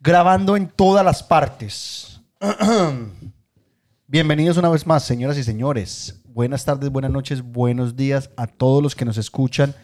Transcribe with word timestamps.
grabando 0.00 0.56
en 0.56 0.68
todas 0.68 1.04
las 1.04 1.22
partes. 1.22 2.20
Bienvenidos 4.06 4.56
una 4.56 4.68
vez 4.68 4.86
más, 4.86 5.04
señoras 5.04 5.36
y 5.38 5.44
señores. 5.44 6.20
Buenas 6.26 6.64
tardes, 6.64 6.90
buenas 6.90 7.10
noches, 7.10 7.42
buenos 7.42 7.96
días 7.96 8.30
a 8.36 8.46
todos 8.46 8.82
los 8.82 8.94
que 8.94 9.04
nos 9.04 9.18
escuchan 9.18 9.74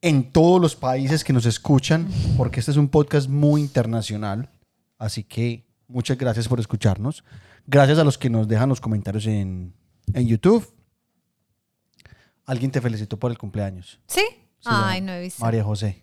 en 0.00 0.30
todos 0.30 0.60
los 0.60 0.76
países 0.76 1.24
que 1.24 1.32
nos 1.32 1.46
escuchan, 1.46 2.08
porque 2.36 2.60
este 2.60 2.70
es 2.70 2.76
un 2.76 2.88
podcast 2.88 3.28
muy 3.28 3.60
internacional. 3.60 4.50
Así 4.98 5.24
que 5.24 5.66
muchas 5.88 6.18
gracias 6.18 6.48
por 6.48 6.60
escucharnos. 6.60 7.24
Gracias 7.66 7.98
a 7.98 8.04
los 8.04 8.16
que 8.18 8.30
nos 8.30 8.48
dejan 8.48 8.68
los 8.68 8.80
comentarios 8.80 9.26
en, 9.26 9.74
en 10.14 10.26
YouTube. 10.26 10.66
Alguien 12.46 12.70
te 12.70 12.80
felicitó 12.80 13.18
por 13.18 13.30
el 13.30 13.38
cumpleaños. 13.38 14.00
¿Sí? 14.06 14.22
Sí, 14.60 14.66
Ay, 14.66 15.00
no 15.00 15.12
he 15.12 15.20
visto. 15.20 15.44
María 15.44 15.62
José. 15.62 16.02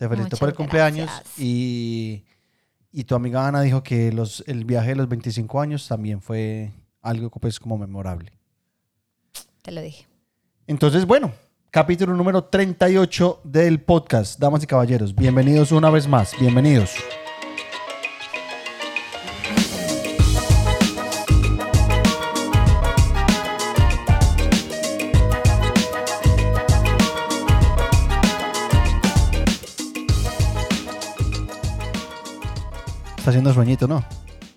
Te 0.00 0.08
felicito 0.08 0.28
Muchas 0.28 0.40
por 0.40 0.48
el 0.48 0.54
cumpleaños 0.54 1.10
gracias. 1.10 1.38
y, 1.38 2.24
y 2.90 3.04
tu 3.04 3.14
amiga 3.14 3.46
Ana 3.46 3.60
dijo 3.60 3.82
que 3.82 4.10
los, 4.12 4.42
el 4.46 4.64
viaje 4.64 4.88
de 4.88 4.94
los 4.94 5.06
25 5.10 5.60
años 5.60 5.86
también 5.86 6.22
fue 6.22 6.70
algo 7.02 7.28
pues 7.28 7.60
como 7.60 7.76
memorable. 7.76 8.32
Te 9.60 9.72
lo 9.72 9.82
dije. 9.82 10.06
Entonces, 10.66 11.04
bueno, 11.04 11.32
capítulo 11.70 12.14
número 12.14 12.44
38 12.44 13.42
del 13.44 13.82
podcast, 13.82 14.40
damas 14.40 14.62
y 14.62 14.66
caballeros, 14.66 15.14
bienvenidos 15.14 15.70
una 15.70 15.90
vez 15.90 16.08
más, 16.08 16.32
bienvenidos. 16.40 16.94
Está 33.20 33.30
haciendo 33.32 33.52
sueñito, 33.52 33.86
¿no? 33.86 34.02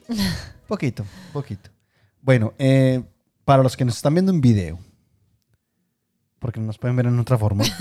poquito, 0.69 1.03
poquito. 1.33 1.69
Bueno, 2.21 2.53
eh, 2.57 3.03
para 3.43 3.61
los 3.61 3.75
que 3.75 3.83
nos 3.83 3.97
están 3.97 4.13
viendo 4.13 4.31
en 4.31 4.39
video, 4.39 4.79
porque 6.39 6.61
no 6.61 6.67
nos 6.67 6.77
pueden 6.77 6.95
ver 6.95 7.07
en 7.07 7.19
otra 7.19 7.37
forma. 7.37 7.65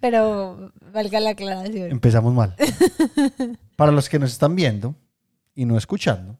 Pero 0.00 0.72
valga 0.94 1.20
la 1.20 1.28
aclaración. 1.32 1.90
Empezamos 1.90 2.32
mal. 2.32 2.56
Para 3.76 3.92
los 3.92 4.08
que 4.08 4.18
nos 4.18 4.32
están 4.32 4.56
viendo 4.56 4.94
y 5.54 5.66
no 5.66 5.76
escuchando, 5.76 6.38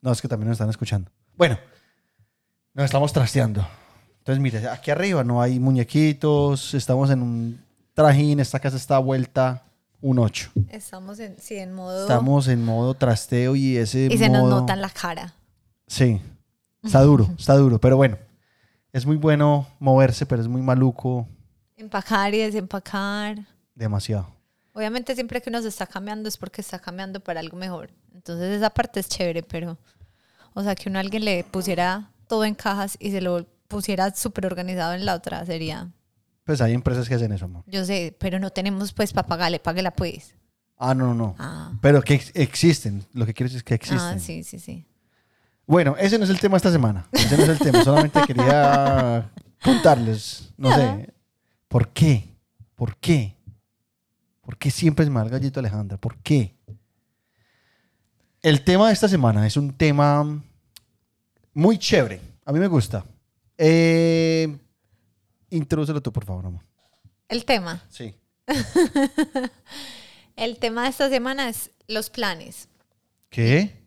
no, 0.00 0.10
es 0.10 0.20
que 0.20 0.26
también 0.26 0.48
nos 0.48 0.56
están 0.56 0.70
escuchando. 0.70 1.08
Bueno, 1.36 1.56
nos 2.74 2.86
estamos 2.86 3.12
trasteando. 3.12 3.64
Entonces, 4.18 4.42
mire, 4.42 4.66
aquí 4.68 4.90
arriba 4.90 5.22
no 5.22 5.40
hay 5.40 5.60
muñequitos, 5.60 6.74
estamos 6.74 7.10
en 7.10 7.22
un 7.22 7.71
trajín, 7.94 8.40
esta 8.40 8.58
casa 8.60 8.76
está 8.76 8.98
vuelta 8.98 9.64
un 10.00 10.18
8. 10.18 10.50
Estamos 10.70 11.18
en, 11.20 11.36
sí, 11.38 11.56
en 11.56 11.72
modo... 11.72 12.02
Estamos 12.02 12.48
en 12.48 12.64
modo 12.64 12.94
trasteo 12.94 13.54
y 13.56 13.76
ese 13.76 14.08
y 14.10 14.18
se 14.18 14.28
nos 14.28 14.42
modo- 14.42 14.60
nota 14.60 14.72
en 14.74 14.80
la 14.80 14.90
cara. 14.90 15.34
Sí, 15.86 16.20
está 16.82 17.00
duro, 17.02 17.28
está 17.38 17.54
duro, 17.54 17.78
pero 17.80 17.96
bueno, 17.96 18.16
es 18.92 19.06
muy 19.06 19.16
bueno 19.16 19.66
moverse, 19.78 20.26
pero 20.26 20.42
es 20.42 20.48
muy 20.48 20.62
maluco 20.62 21.26
Empacar 21.76 22.34
y 22.34 22.38
desempacar. 22.38 23.38
demasiado. 23.74 24.26
Obviamente 24.74 25.14
siempre 25.14 25.40
que 25.42 25.50
uno 25.50 25.60
se 25.60 25.68
está 25.68 25.86
cambiando 25.86 26.28
es 26.28 26.36
porque 26.36 26.60
está 26.62 26.78
cambiando 26.78 27.20
para 27.20 27.40
algo 27.40 27.56
mejor. 27.56 27.90
Entonces 28.14 28.56
esa 28.56 28.70
parte 28.70 29.00
es 29.00 29.08
chévere, 29.08 29.42
pero... 29.42 29.76
O 30.54 30.62
sea, 30.62 30.74
que 30.74 30.88
uno 30.88 30.98
a 30.98 31.00
alguien 31.02 31.24
le 31.24 31.44
pusiera 31.44 32.10
todo 32.26 32.44
en 32.44 32.54
cajas 32.54 32.96
y 33.00 33.10
se 33.10 33.20
lo 33.22 33.46
pusiera 33.68 34.14
súper 34.14 34.46
organizado 34.46 34.94
en 34.94 35.04
la 35.04 35.14
otra 35.14 35.44
sería... 35.46 35.90
Pues 36.44 36.60
hay 36.60 36.72
empresas 36.74 37.08
que 37.08 37.14
hacen 37.14 37.32
eso, 37.32 37.44
amor. 37.44 37.64
Yo 37.66 37.84
sé, 37.84 38.16
pero 38.18 38.38
no 38.38 38.50
tenemos 38.50 38.92
pues 38.92 39.12
para 39.12 39.26
pagarle, 39.28 39.60
páguela 39.60 39.90
pues. 39.92 40.34
Ah, 40.76 40.94
no, 40.94 41.08
no, 41.08 41.14
no. 41.14 41.36
Ah, 41.38 41.72
Pero 41.80 42.02
que 42.02 42.14
ex- 42.14 42.32
existen. 42.34 43.04
Lo 43.12 43.24
que 43.24 43.32
quiero 43.34 43.46
decir 43.48 43.58
es 43.58 43.62
que 43.62 43.74
existen. 43.74 43.98
ah 44.00 44.18
sí, 44.18 44.42
sí, 44.42 44.58
sí. 44.58 44.84
Bueno, 45.64 45.94
ese 45.96 46.18
no 46.18 46.24
es 46.24 46.30
el 46.30 46.40
tema 46.40 46.56
esta 46.56 46.72
semana. 46.72 47.06
Ese 47.12 47.36
no 47.36 47.44
es 47.44 47.48
el 47.50 47.58
tema. 47.60 47.84
Solamente 47.84 48.20
quería 48.26 49.30
contarles, 49.62 50.52
no 50.56 50.74
sé, 50.74 51.12
¿por 51.68 51.88
qué? 51.90 52.36
¿Por 52.74 52.96
qué? 52.96 53.36
¿Por 54.40 54.58
qué 54.58 54.72
siempre 54.72 55.04
es 55.04 55.10
mal 55.10 55.28
gallito 55.30 55.60
Alejandra? 55.60 55.96
¿Por 55.98 56.16
qué? 56.18 56.56
El 58.42 58.64
tema 58.64 58.88
de 58.88 58.92
esta 58.94 59.06
semana 59.08 59.46
es 59.46 59.56
un 59.56 59.72
tema 59.72 60.42
muy 61.54 61.78
chévere. 61.78 62.20
A 62.44 62.52
mí 62.52 62.58
me 62.58 62.66
gusta. 62.66 63.04
Eh, 63.56 64.58
introdúcelo 65.56 66.00
tú, 66.00 66.12
por 66.12 66.24
favor, 66.24 66.46
amor. 66.46 66.64
El 67.28 67.44
tema. 67.44 67.82
Sí. 67.88 68.14
El 70.36 70.58
tema 70.58 70.84
de 70.84 70.88
esta 70.88 71.08
semana 71.08 71.48
es 71.48 71.70
los 71.88 72.10
planes. 72.10 72.68
¿Qué? 73.28 73.82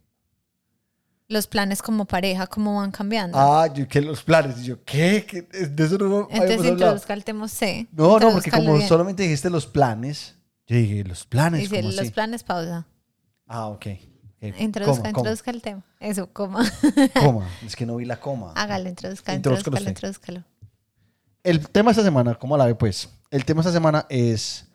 Los 1.28 1.48
planes 1.48 1.82
como 1.82 2.06
pareja, 2.06 2.46
cómo 2.48 2.76
van 2.76 2.92
cambiando. 2.92 3.38
Ah, 3.38 3.68
yo 3.74 3.88
que 3.88 4.00
los 4.00 4.24
planes. 4.24 4.60
Y 4.60 4.66
yo, 4.66 4.84
¿qué? 4.84 5.26
¿Qué? 5.28 5.42
De 5.42 5.86
eso 5.86 5.98
no 5.98 6.28
Entonces 6.30 6.66
introduzca 6.66 7.14
el 7.14 7.24
tema 7.24 7.48
C. 7.48 7.88
No, 7.92 8.20
no, 8.20 8.32
porque 8.32 8.52
como 8.52 8.76
bien. 8.76 8.88
solamente 8.88 9.24
dijiste 9.24 9.50
los 9.50 9.66
planes, 9.66 10.36
yo 10.68 10.76
dije, 10.76 11.04
los 11.04 11.26
planes, 11.26 11.62
Dice, 11.62 11.78
¿cómo 11.78 11.90
los 11.90 12.00
así? 12.00 12.12
planes, 12.12 12.44
pausa. 12.44 12.88
Ah, 13.48 13.68
ok. 13.68 13.76
okay. 13.76 14.12
Introduzca, 14.60 14.98
Coma, 14.98 15.10
introduzca 15.10 15.52
el 15.52 15.62
tema. 15.62 15.84
Eso, 16.00 16.32
coma. 16.32 16.64
coma. 17.20 17.50
Es 17.66 17.76
que 17.76 17.86
no 17.88 17.96
vi 17.96 18.06
la 18.06 18.20
coma. 18.20 18.54
Hágalo, 18.56 18.88
introduzca, 18.90 19.34
introduzcalo, 19.34 19.80
introduzcalo. 19.90 20.44
El 21.46 21.70
tema 21.70 21.92
esta 21.92 22.02
semana, 22.02 22.34
¿cómo 22.34 22.58
la 22.58 22.66
ve 22.66 22.74
pues? 22.74 23.08
El 23.30 23.46
tema 23.46 23.62
esta 23.62 23.72
semana 23.72 24.08
es 24.10 24.68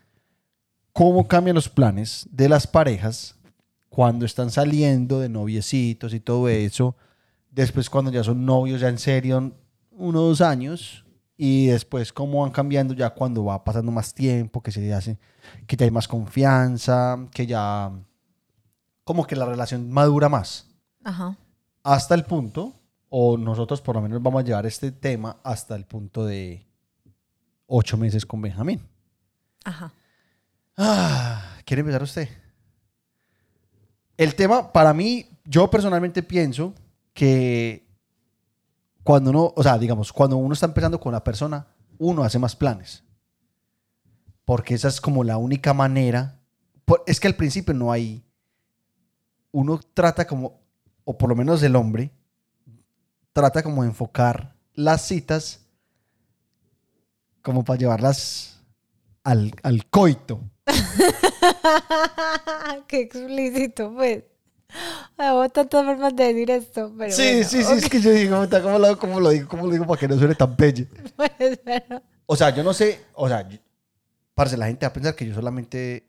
cómo 0.93 1.27
cambian 1.27 1.57
los 1.57 1.69
planes 1.69 2.29
de 2.31 2.49
las 2.49 2.65
parejas 2.65 3.35
cuando 3.89 4.25
están 4.25 4.53
saliendo 4.53 5.19
de 5.19 5.29
noviecitos 5.29 6.15
y 6.15 6.21
todo 6.21 6.49
eso. 6.49 6.95
Después 7.51 7.91
cuando 7.91 8.13
ya 8.13 8.23
son 8.23 8.47
novios 8.47 8.81
ya 8.81 8.89
en 8.89 8.99
serio, 8.99 9.53
uno 9.91 10.21
o 10.21 10.29
dos 10.29 10.41
años. 10.41 11.05
Y 11.37 11.67
después 11.67 12.13
cómo 12.13 12.43
van 12.43 12.53
cambiando 12.53 12.95
ya 12.95 13.11
cuando 13.11 13.45
va 13.47 13.65
pasando 13.65 13.91
más 13.91 14.15
tiempo, 14.15 14.63
que 14.63 14.71
se 14.71 14.95
hace, 14.95 15.19
que 15.67 15.75
ya 15.75 15.87
hay 15.87 15.91
más 15.91 16.07
confianza, 16.07 17.19
que 17.33 17.47
ya 17.49 17.91
como 19.03 19.27
que 19.27 19.35
la 19.35 19.47
relación 19.47 19.91
madura 19.91 20.29
más. 20.29 20.69
Ajá. 21.03 21.37
hasta 21.83 22.15
el 22.15 22.23
punto, 22.23 22.75
o 23.11 23.37
nosotros 23.37 23.81
por 23.83 23.97
lo 23.97 24.03
menos 24.03 24.23
vamos 24.23 24.41
a 24.43 24.47
llevar 24.47 24.65
este 24.67 24.91
tema 24.93 25.37
hasta 25.43 25.75
el 25.77 25.85
punto 25.85 26.25
de 26.25 26.67
ocho 27.67 27.97
meses 27.99 28.25
con 28.25 28.41
Benjamín. 28.41 28.81
Ajá. 29.65 29.93
Ah, 30.77 31.59
¿Quiere 31.67 31.81
empezar 31.81 32.03
usted? 32.03 32.29
El 34.17 34.35
tema, 34.35 34.73
para 34.73 34.93
mí, 34.95 35.27
yo 35.45 35.69
personalmente 35.71 36.23
pienso 36.23 36.75
que 37.13 37.87
cuando 39.03 39.31
uno, 39.31 39.53
o 39.57 39.63
sea, 39.63 39.79
digamos, 39.79 40.13
cuando 40.13 40.37
uno 40.37 40.53
está 40.55 40.67
empezando 40.67 41.01
con 41.01 41.13
la 41.13 41.25
persona, 41.25 41.67
uno 41.99 42.23
hace 42.23 42.39
más 42.39 42.55
planes. 42.55 43.03
Porque 44.45 44.75
esa 44.75 44.89
es 44.89 45.01
como 45.01 45.25
la 45.25 45.37
única 45.37 45.75
manera. 45.75 46.37
por- 46.85 47.03
es 47.07 47.21
que 47.21 47.29
al 47.29 47.37
principio 47.37 47.73
no 47.73 47.93
hay. 47.93 48.23
Uno 49.53 49.79
trata 49.95 50.27
como, 50.27 50.61
o 51.05 51.17
por 51.17 51.29
lo 51.29 51.37
menos 51.37 51.63
el 51.63 51.77
hombre, 51.77 52.11
trata 53.33 53.63
como 53.63 53.83
de 53.83 53.89
enfocar 53.89 54.55
las 54.75 55.03
citas 55.07 55.61
como 57.43 57.65
para 57.65 57.79
llevarlas 57.79 58.61
al, 59.25 59.53
al 59.63 59.87
coito. 59.87 60.41
Qué 62.87 63.01
explícito, 63.03 63.93
pues. 63.95 64.25
Hay 65.17 65.49
tantas 65.51 65.85
formas 65.85 66.15
de 66.15 66.25
decir 66.33 66.51
esto, 66.51 66.93
pero 66.97 67.13
Sí, 67.13 67.23
bueno, 67.23 67.49
sí, 67.49 67.65
sí, 67.65 67.73
es 67.73 67.89
que 67.91 68.01
yo 68.01 68.11
digo, 68.13 68.47
¿cómo 68.63 68.79
lo, 68.79 68.99
cómo 68.99 69.21
lo 69.21 69.31
digo? 69.31 69.49
¿Cómo 69.49 69.67
lo 69.67 69.73
digo 69.73 69.87
para 69.87 69.99
que 69.99 70.09
no 70.09 70.17
suene 70.17 70.35
tan 70.35 70.57
pelle? 70.57 70.87
Pues, 71.17 71.59
pero- 71.65 72.03
O 72.27 72.37
sea, 72.37 72.51
yo 72.51 72.63
no 72.63 72.73
sé, 72.73 73.05
o 73.15 73.29
sea, 73.29 73.49
yo- 73.49 73.59
parce, 74.35 74.57
la 74.57 74.67
gente 74.67 74.87
va 74.87 74.91
a 74.91 74.93
pensar 74.93 75.15
que 75.17 75.27
yo 75.27 75.35
solamente... 75.35 76.07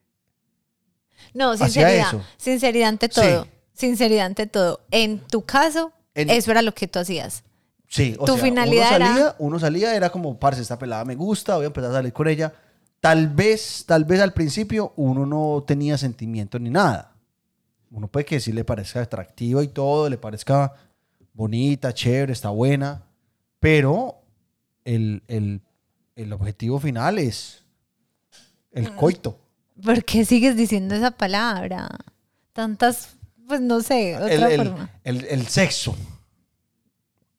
No, 1.34 1.58
sinceridad. 1.58 2.08
eso. 2.10 2.22
Sinceridad 2.38 2.90
ante 2.90 3.08
Sí. 3.08 3.22
todo. 3.22 3.48
Sinceridad 3.74 4.26
ante 4.28 4.48
todo. 4.48 4.82
En 4.92 5.20
tu 5.20 5.44
caso, 5.44 5.92
En- 6.16 6.30
eso 6.30 6.52
era 6.52 6.62
lo 6.62 6.74
que 6.74 6.88
tú 6.88 7.00
hacías. 7.00 7.44
Sí, 7.88 8.16
o 8.20 8.26
Tu 8.26 8.34
sea, 8.36 8.44
finalidad 8.44 8.88
uno 8.88 8.96
era- 8.96 9.08
salía, 9.08 9.36
uno 9.40 9.60
salía, 9.60 9.96
era 9.96 10.10
como, 10.10 10.40
parce, 10.40 10.62
esta 10.62 10.80
pelada 10.80 11.04
me 11.06 11.16
gusta, 11.16 11.56
voy 11.56 11.66
a 11.66 11.68
empezar 11.68 11.92
a 11.92 11.94
salir 11.96 12.14
con 12.14 12.28
ella. 12.28 12.54
Tal 13.00 13.28
vez, 13.28 13.84
tal 13.86 14.06
vez 14.06 14.22
al 14.22 14.34
principio 14.34 14.94
uno 14.96 15.26
no 15.26 15.64
tenía 15.66 15.98
sentimiento 15.98 16.58
ni 16.60 16.70
nada. 16.70 17.14
Uno 17.90 18.08
puede 18.08 18.26
que 18.26 18.40
sí 18.40 18.54
le 18.54 18.64
parezca 18.64 19.02
atractiva 19.02 19.64
y 19.64 19.68
todo, 19.68 20.10
le 20.10 20.18
parezca 20.18 20.74
bonita, 21.34 21.94
chévere, 21.94 22.32
está 22.32 22.50
buena, 22.50 23.04
pero 23.60 24.22
el, 24.86 25.24
el- 25.28 25.62
el 26.16 26.32
objetivo 26.34 26.80
final 26.80 27.20
es 27.20 27.64
el 28.72 28.94
coito. 28.96 29.38
¿Por 29.84 30.06
qué 30.06 30.24
sigues 30.26 30.56
diciendo 30.56 30.94
esa 30.96 31.12
palabra? 31.12 31.90
Tantas, 32.54 33.16
pues 33.52 33.62
no 33.62 33.82
sé, 33.82 34.16
otra 34.16 34.34
El, 34.34 34.44
el- 34.44 34.58
forma. 34.70 34.90
el- 35.04 35.26
el 35.26 35.48
sexo. 35.48 35.96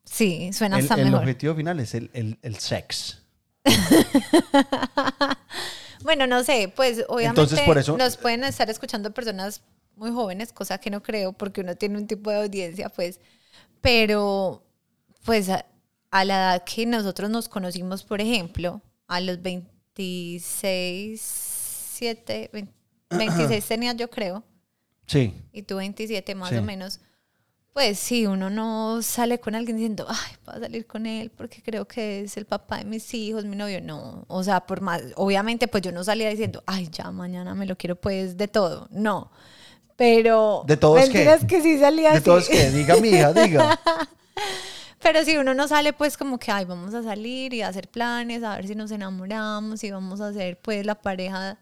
Sí, 0.05 0.53
suena 0.53 0.77
El, 0.77 0.83
hasta 0.83 0.95
el 0.95 1.05
mejor. 1.05 1.19
objetivo 1.21 1.55
final 1.55 1.79
es 1.79 1.95
el, 1.95 2.11
el, 2.13 2.37
el 2.43 2.59
sex. 2.59 3.19
bueno, 6.03 6.27
no 6.27 6.43
sé, 6.43 6.71
pues 6.75 7.03
obviamente 7.07 7.41
Entonces, 7.41 7.65
por 7.65 7.77
eso- 7.79 7.97
nos 7.97 8.17
pueden 8.17 8.43
estar 8.43 8.69
escuchando 8.69 9.11
personas 9.13 9.61
muy 9.95 10.11
jóvenes, 10.11 10.51
cosa 10.53 10.77
que 10.77 10.89
no 10.89 11.01
creo, 11.01 11.33
porque 11.33 11.61
uno 11.61 11.75
tiene 11.75 11.97
un 11.97 12.07
tipo 12.07 12.29
de 12.29 12.37
audiencia, 12.43 12.89
pues, 12.89 13.19
pero 13.81 14.63
pues 15.23 15.49
a, 15.49 15.65
a 16.11 16.25
la 16.25 16.35
edad 16.35 16.63
que 16.63 16.85
nosotros 16.85 17.29
nos 17.29 17.49
conocimos, 17.49 18.03
por 18.03 18.21
ejemplo, 18.21 18.81
a 19.07 19.19
los 19.19 19.41
26, 19.41 21.19
7, 21.21 22.49
20 22.53 22.73
26 23.09 23.65
tenía 23.65 23.93
yo 23.93 24.09
creo, 24.09 24.43
Sí. 25.05 25.33
y 25.51 25.63
tú 25.63 25.75
27 25.77 26.33
más 26.35 26.49
Sí. 26.49 26.55
o 26.57 26.61
menos, 26.63 26.99
pues 27.73 27.97
sí, 27.99 28.25
uno 28.27 28.49
no 28.49 29.01
sale 29.01 29.39
con 29.39 29.55
alguien 29.55 29.77
diciendo, 29.77 30.05
ay, 30.07 30.31
voy 30.45 30.55
a 30.55 30.59
salir 30.59 30.85
con 30.87 31.05
él 31.07 31.31
porque 31.31 31.61
creo 31.63 31.87
que 31.87 32.21
es 32.21 32.37
el 32.37 32.45
papá 32.45 32.77
de 32.77 32.85
mis 32.85 33.13
hijos, 33.13 33.45
mi 33.45 33.55
novio, 33.55 33.81
no, 33.81 34.25
o 34.27 34.43
sea, 34.43 34.61
por 34.65 34.81
más, 34.81 35.01
obviamente 35.15 35.67
pues 35.67 35.81
yo 35.83 35.91
no 35.91 36.03
salía 36.03 36.29
diciendo, 36.29 36.63
ay, 36.67 36.87
ya 36.91 37.11
mañana 37.11 37.55
me 37.55 37.65
lo 37.65 37.75
quiero 37.77 37.95
pues 37.95 38.37
de 38.37 38.47
todo, 38.47 38.87
no, 38.91 39.31
pero... 39.95 40.63
¿De 40.67 40.77
todo 40.77 40.97
es 40.97 41.09
qué? 41.09 41.19
mentiras 41.25 41.45
que 41.45 41.61
sí 41.61 41.79
salía 41.79 42.11
De 42.11 42.17
así. 42.17 42.25
todos 42.25 42.47
que 42.47 42.69
diga 42.71 42.95
mi 42.97 43.09
hija, 43.09 43.33
diga. 43.33 43.79
Pero 45.01 45.25
si 45.25 45.35
uno 45.35 45.53
no 45.53 45.67
sale, 45.67 45.91
pues 45.91 46.15
como 46.15 46.39
que, 46.39 46.49
ay, 46.49 46.63
vamos 46.63 46.93
a 46.93 47.03
salir 47.03 47.53
y 47.53 47.61
a 47.61 47.67
hacer 47.67 47.89
planes, 47.89 48.41
a 48.41 48.55
ver 48.55 48.67
si 48.67 48.73
nos 48.73 48.89
enamoramos 48.89 49.83
y 49.83 49.91
vamos 49.91 50.21
a 50.21 50.27
hacer 50.29 50.57
pues 50.61 50.85
la 50.85 50.95
pareja 50.95 51.57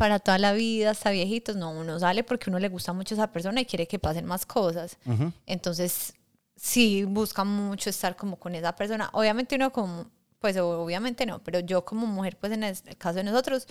para 0.00 0.18
toda 0.18 0.38
la 0.38 0.54
vida, 0.54 0.92
hasta 0.92 1.10
viejitos. 1.10 1.56
No, 1.56 1.72
uno 1.72 1.98
sale 1.98 2.24
porque 2.24 2.48
uno 2.48 2.58
le 2.58 2.70
gusta 2.70 2.94
mucho 2.94 3.14
a 3.14 3.18
esa 3.18 3.30
persona 3.30 3.60
y 3.60 3.66
quiere 3.66 3.86
que 3.86 3.98
pasen 3.98 4.24
más 4.24 4.46
cosas. 4.46 4.96
Entonces, 5.44 6.14
sí 6.56 7.04
busca 7.04 7.44
mucho 7.44 7.90
estar 7.90 8.16
como 8.16 8.36
con 8.36 8.54
esa 8.54 8.74
persona. 8.74 9.10
Obviamente 9.12 9.56
uno 9.56 9.70
como, 9.70 10.06
pues 10.38 10.56
obviamente 10.56 11.26
no, 11.26 11.40
pero 11.40 11.60
yo 11.60 11.84
como 11.84 12.06
mujer, 12.06 12.38
pues 12.40 12.50
en 12.52 12.64
el 12.64 12.74
caso 12.96 13.16
de 13.16 13.24
nosotros, 13.24 13.66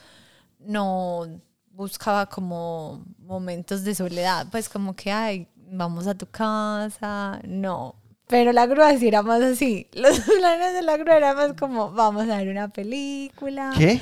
no 0.60 1.42
buscaba 1.72 2.28
como 2.28 3.04
momentos 3.18 3.84
de 3.84 3.96
soledad, 3.96 4.46
pues 4.52 4.70
como 4.70 4.96
que, 4.96 5.12
ay, 5.12 5.48
vamos 5.56 6.06
a 6.06 6.14
tu 6.14 6.28
casa, 6.28 7.42
no. 7.44 7.96
Pero 8.28 8.52
la 8.54 8.68
grúa 8.68 8.96
sí 9.00 9.08
era 9.08 9.24
más 9.24 9.42
así. 9.42 9.88
Los 9.94 10.20
planes 10.20 10.76
de 10.76 10.84
la 10.84 10.96
grúa 10.98 11.18
eran 11.18 11.36
más 11.36 11.54
como, 11.54 11.92
vamos 11.92 12.30
a 12.30 12.38
ver 12.38 12.50
una 12.50 12.68
película. 12.68 13.74
¿Qué? 13.76 14.00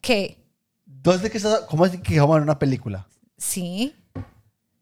¿Qué? 0.00 0.39
¿Dónde 1.02 1.30
que 1.30 1.38
estás? 1.38 1.60
¿Cómo 1.62 1.86
es 1.86 1.96
que 2.00 2.18
vamos 2.20 2.34
a 2.34 2.38
ver 2.38 2.42
una 2.42 2.58
película? 2.58 3.06
Sí, 3.38 3.94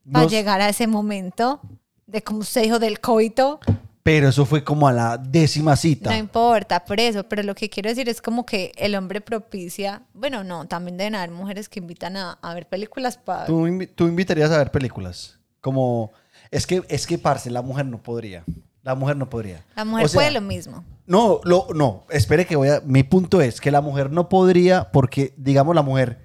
No 0.05 0.13
para 0.13 0.27
llegar 0.27 0.61
a 0.61 0.69
ese 0.69 0.87
momento 0.87 1.61
de 2.07 2.23
como 2.23 2.41
usted 2.41 2.63
dijo 2.63 2.79
del 2.79 3.01
coito. 3.01 3.61
Pero 4.03 4.31
eso 4.31 4.47
fue 4.47 4.65
como 4.65 4.89
a 4.89 4.93
la 4.93 5.19
décima 5.19 5.73
No 5.73 5.77
cita. 5.77 6.17
importa, 6.17 6.85
por 6.85 6.99
eso, 6.99 7.25
pero 7.29 7.43
lo 7.43 7.55
que 7.55 7.69
quiero 7.69 7.91
decir 7.91 8.09
es 8.09 8.23
como 8.23 8.47
que 8.47 8.73
el 8.77 8.95
hombre 8.95 9.21
propicia, 9.21 10.03
bueno, 10.15 10.43
no, 10.45 10.67
también 10.67 10.97
deben 10.97 11.15
haber 11.15 11.31
mujeres 11.31 11.69
que 11.69 11.79
invitan 11.81 12.17
a, 12.17 12.33
a 12.41 12.55
ver 12.55 12.67
películas 12.67 13.19
para... 13.19 13.45
¿Tú, 13.45 13.67
invi- 13.67 13.91
tú 13.95 14.07
invitarías 14.09 14.51
a 14.51 14.59
ver 14.59 14.71
películas? 14.71 15.39
Como... 15.61 16.13
Es 16.51 16.67
que, 16.67 16.83
es 16.89 17.07
que, 17.07 17.19
parce, 17.19 17.51
la 17.51 17.61
mujer 17.61 17.85
no 17.85 18.03
podría. 18.03 18.45
La 18.89 18.95
mujer 18.95 19.19
no 19.19 19.29
podría. 19.29 19.63
La 19.77 19.85
mujer 19.85 20.07
O 20.07 20.09
sea, 20.09 20.17
puede 20.19 20.31
lo 20.31 20.41
mismo. 20.41 20.83
No, 21.07 21.43
lo, 21.45 21.67
no, 21.75 22.05
espere 22.09 22.47
que 22.47 22.57
voy 22.57 22.69
a... 22.71 22.81
Mi 22.87 23.03
punto 23.03 23.43
es 23.43 23.61
que 23.61 23.71
la 23.71 23.83
mujer 23.83 24.11
no 24.11 24.31
podría 24.31 24.91
porque, 24.91 25.35
digamos, 25.37 25.75
la 25.75 25.83
mujer 25.83 26.23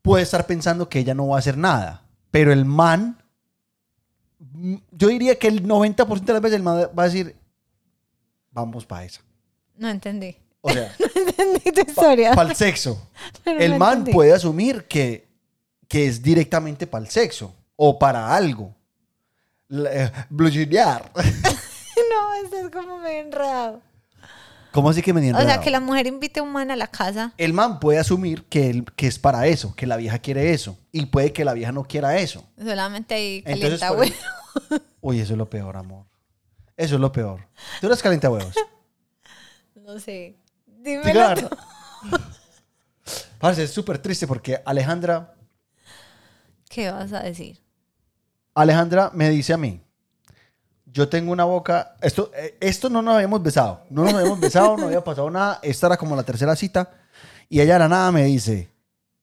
puede 0.00 0.22
estar 0.22 0.46
pensando 0.46 0.88
que 0.88 1.00
ella 1.00 1.12
no 1.12 1.28
va 1.28 1.36
a 1.36 1.40
hacer 1.40 1.58
nada. 1.58 2.06
Pero 2.30 2.50
el 2.50 2.64
man... 2.64 3.22
Yo 4.90 5.08
diría 5.08 5.38
que 5.38 5.48
el 5.48 5.68
90% 5.68 6.20
de 6.24 6.32
las 6.32 6.40
veces 6.40 6.56
el 6.56 6.62
man 6.62 6.88
va 6.98 7.02
a 7.02 7.06
decir... 7.06 7.36
Vamos 8.52 8.86
para 8.86 9.04
esa. 9.04 9.20
No 9.76 9.90
entendí. 9.90 10.34
O 10.62 10.70
sea, 10.70 10.90
No 11.14 11.20
entendí 11.20 11.72
tu 11.72 11.90
historia. 11.90 12.32
para 12.32 12.48
el 12.48 12.56
sexo. 12.56 13.06
pero 13.44 13.60
El 13.60 13.72
no 13.72 13.78
man 13.80 13.98
entendí. 13.98 14.12
puede 14.14 14.32
asumir 14.32 14.84
que, 14.86 15.28
que 15.86 16.06
es 16.06 16.22
directamente 16.22 16.86
para 16.86 17.04
el 17.04 17.10
sexo 17.10 17.54
o 17.76 17.98
para 17.98 18.34
algo. 18.34 18.74
La- 19.68 20.26
eh, 22.44 22.48
bluginear. 22.48 22.52
No, 22.52 22.58
esto 22.58 22.78
es 22.78 22.84
como 22.84 22.98
medio 22.98 23.20
enredado. 23.20 23.82
¿Cómo 24.72 24.90
así 24.90 25.00
que 25.02 25.12
me 25.12 25.32
O 25.32 25.40
sea, 25.40 25.60
que 25.60 25.70
la 25.70 25.80
mujer 25.80 26.06
invite 26.06 26.40
a 26.40 26.42
un 26.42 26.52
man 26.52 26.70
a 26.70 26.76
la 26.76 26.86
casa. 26.86 27.32
El 27.38 27.52
man 27.54 27.80
puede 27.80 27.98
asumir 27.98 28.44
que, 28.44 28.68
él- 28.70 28.84
que 28.96 29.06
es 29.06 29.18
para 29.18 29.46
eso, 29.46 29.74
que 29.74 29.86
la 29.86 29.96
vieja 29.96 30.18
quiere 30.18 30.52
eso. 30.52 30.78
Y 30.92 31.06
puede 31.06 31.32
que 31.32 31.44
la 31.44 31.54
vieja 31.54 31.72
no 31.72 31.84
quiera 31.84 32.18
eso. 32.18 32.44
Solamente 32.62 33.14
ahí 33.14 33.42
Entonces, 33.46 33.80
calienta 33.80 34.18
por. 34.70 34.80
Uy, 35.00 35.20
eso 35.20 35.32
es 35.32 35.38
lo 35.38 35.48
peor, 35.48 35.76
amor. 35.76 36.04
Eso 36.76 36.94
es 36.96 37.00
lo 37.00 37.10
peor. 37.10 37.48
Tú 37.80 37.86
eres 37.86 38.02
calienta 38.02 38.30
huevos. 38.30 38.54
No 39.74 39.98
sé. 39.98 40.36
Diga 40.66 41.00
Dímelo 41.00 41.20
la 41.20 41.34
tú. 41.34 41.48
verdad. 41.48 42.20
Parce, 43.38 43.62
es 43.62 43.70
súper 43.70 43.98
triste 43.98 44.26
porque 44.26 44.60
Alejandra, 44.66 45.34
¿Qué 46.68 46.90
vas 46.90 47.12
a 47.14 47.20
decir? 47.22 47.58
Alejandra 48.54 49.10
me 49.14 49.30
dice 49.30 49.54
a 49.54 49.56
mí, 49.56 49.80
yo 50.92 51.08
tengo 51.08 51.32
una 51.32 51.44
boca, 51.44 51.96
esto, 52.02 52.30
eh, 52.34 52.56
esto 52.60 52.88
no 52.88 53.02
nos 53.02 53.14
habíamos 53.16 53.42
besado, 53.42 53.84
no 53.90 54.04
nos 54.04 54.14
habíamos 54.14 54.40
besado, 54.40 54.76
no 54.76 54.86
había 54.86 55.02
pasado 55.04 55.30
nada, 55.30 55.58
esta 55.62 55.86
era 55.88 55.96
como 55.96 56.16
la 56.16 56.22
tercera 56.22 56.54
cita, 56.56 56.90
y 57.48 57.60
ella 57.60 57.74
de 57.74 57.78
la 57.80 57.88
nada 57.88 58.12
me 58.12 58.24
dice, 58.24 58.68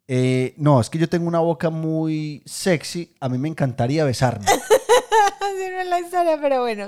eh, 0.07 0.53
no, 0.57 0.79
es 0.81 0.89
que 0.89 0.97
yo 0.99 1.09
tengo 1.09 1.27
una 1.27 1.39
boca 1.39 1.69
muy 1.69 2.43
sexy, 2.45 3.15
a 3.19 3.29
mí 3.29 3.37
me 3.37 3.49
encantaría 3.49 4.03
besarme. 4.05 4.45
Así 4.45 5.69
no 5.71 5.79
es 5.81 5.87
la 5.87 5.99
historia, 5.99 6.39
pero 6.41 6.61
bueno. 6.61 6.87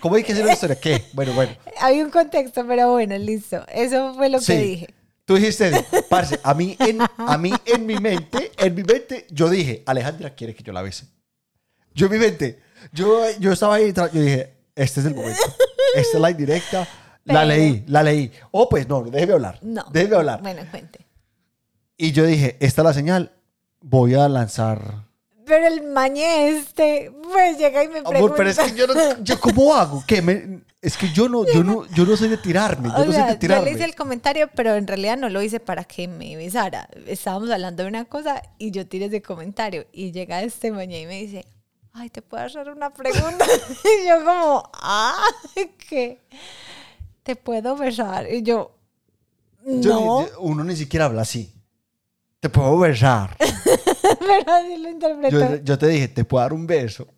¿Cómo 0.00 0.16
hay 0.16 0.22
que 0.24 0.32
hacer 0.32 0.44
una 0.44 0.54
historia? 0.54 0.78
¿Qué? 0.80 1.04
Bueno, 1.12 1.32
bueno. 1.34 1.52
Hay 1.80 2.00
un 2.02 2.10
contexto, 2.10 2.66
pero 2.66 2.90
bueno, 2.92 3.16
listo. 3.18 3.64
Eso 3.68 4.14
fue 4.14 4.28
lo 4.30 4.40
Sí. 4.40 4.52
que 4.52 4.58
dije. 4.58 4.94
Tú 5.24 5.36
dijiste, 5.36 5.70
parce, 6.08 6.40
a 6.42 6.54
mí, 6.54 6.76
en, 6.80 7.00
a 7.02 7.38
mí 7.38 7.52
en 7.66 7.86
mi 7.86 7.96
mente, 7.98 8.52
en 8.56 8.74
mi 8.74 8.82
mente, 8.82 9.26
yo 9.30 9.48
dije, 9.48 9.82
Alejandra 9.86 10.34
quiere 10.34 10.54
que 10.54 10.62
yo 10.62 10.72
la 10.72 10.82
bese. 10.82 11.06
Yo 11.94 12.06
en 12.06 12.12
mi 12.12 12.18
mente, 12.18 12.58
yo, 12.92 13.22
yo 13.38 13.52
estaba 13.52 13.76
ahí, 13.76 13.92
tra- 13.92 14.10
yo 14.12 14.20
dije, 14.20 14.54
este 14.74 15.00
es 15.00 15.06
el 15.06 15.14
momento. 15.14 15.42
Esta 15.94 16.16
es 16.16 16.20
la 16.20 16.30
indirecta. 16.30 16.88
La 17.24 17.34
Pero- 17.42 17.46
leí, 17.46 17.84
la 17.86 18.02
leí. 18.02 18.32
Oh, 18.50 18.68
pues 18.68 18.88
no, 18.88 19.02
déjeme 19.02 19.34
hablar. 19.34 19.58
No. 19.62 19.84
Déjeme 19.92 20.16
hablar. 20.16 20.42
Bueno, 20.42 20.62
cuente. 20.70 21.06
Y 21.96 22.12
yo 22.12 22.24
dije, 22.24 22.56
esta 22.60 22.80
es 22.82 22.84
la 22.86 22.94
señal. 22.94 23.32
Voy 23.80 24.14
a 24.14 24.28
lanzar. 24.28 25.04
Pero 25.44 25.66
el 25.66 25.82
mañe 25.82 26.48
este, 26.48 27.10
pues 27.32 27.58
llega 27.58 27.82
y 27.84 27.88
me 27.88 27.94
pregunta. 27.94 28.18
Amor, 28.18 28.34
pero 28.36 28.50
es 28.50 28.58
que 28.58 28.74
yo 28.74 28.86
no, 28.86 28.94
yo 29.22 29.38
cómo 29.40 29.74
hago? 29.74 30.02
¿Qué? 30.06 30.22
Me- 30.22 30.60
es 30.80 30.96
que 30.96 31.10
yo 31.12 31.28
no, 31.28 31.44
yo 31.52 31.62
no, 31.62 31.86
yo 31.88 32.06
no 32.06 32.16
soy 32.16 32.28
de 32.28 32.36
tirarme. 32.38 32.88
Yo 32.88 32.94
O 32.94 33.04
no 33.04 33.12
sea, 33.12 33.22
soy 33.22 33.28
de 33.30 33.34
yo 33.34 33.38
tirarme. 33.38 33.64
le 33.66 33.72
hice 33.72 33.84
el 33.84 33.94
comentario, 33.94 34.48
pero 34.54 34.74
en 34.76 34.86
realidad 34.86 35.18
no 35.18 35.28
lo 35.28 35.42
hice 35.42 35.60
para 35.60 35.84
que 35.84 36.08
me 36.08 36.36
besara. 36.36 36.88
Estábamos 37.06 37.50
hablando 37.50 37.82
de 37.82 37.88
una 37.88 38.04
cosa 38.06 38.42
y 38.58 38.70
yo 38.70 38.86
tiré 38.86 39.06
ese 39.06 39.20
comentario. 39.20 39.86
Y 39.92 40.12
llega 40.12 40.42
este 40.42 40.70
mañana 40.72 41.02
y 41.02 41.06
me 41.06 41.20
dice, 41.20 41.44
ay, 41.92 42.10
¿te 42.10 42.22
puedo 42.22 42.44
hacer 42.44 42.68
una 42.70 42.90
pregunta? 42.90 43.44
y 44.04 44.08
yo 44.08 44.24
como, 44.24 44.70
ah, 44.74 45.22
¿qué? 45.88 46.20
¿Te 47.22 47.36
puedo 47.36 47.76
besar? 47.76 48.32
Y 48.32 48.42
yo, 48.42 48.74
no, 49.64 50.26
yo- 50.26 50.40
uno 50.40 50.64
ni 50.64 50.76
siquiera 50.76 51.06
habla 51.06 51.22
así. 51.22 51.52
Te 52.40 52.48
puedo 52.48 52.78
besar. 52.78 53.36
pero 54.18 54.52
así 54.52 54.76
lo 54.78 54.88
interpretó. 54.88 55.56
Yo, 55.56 55.56
yo 55.56 55.78
te 55.78 55.86
dije, 55.88 56.08
te 56.08 56.24
puedo 56.24 56.42
dar 56.42 56.52
un 56.54 56.66
beso. 56.66 57.06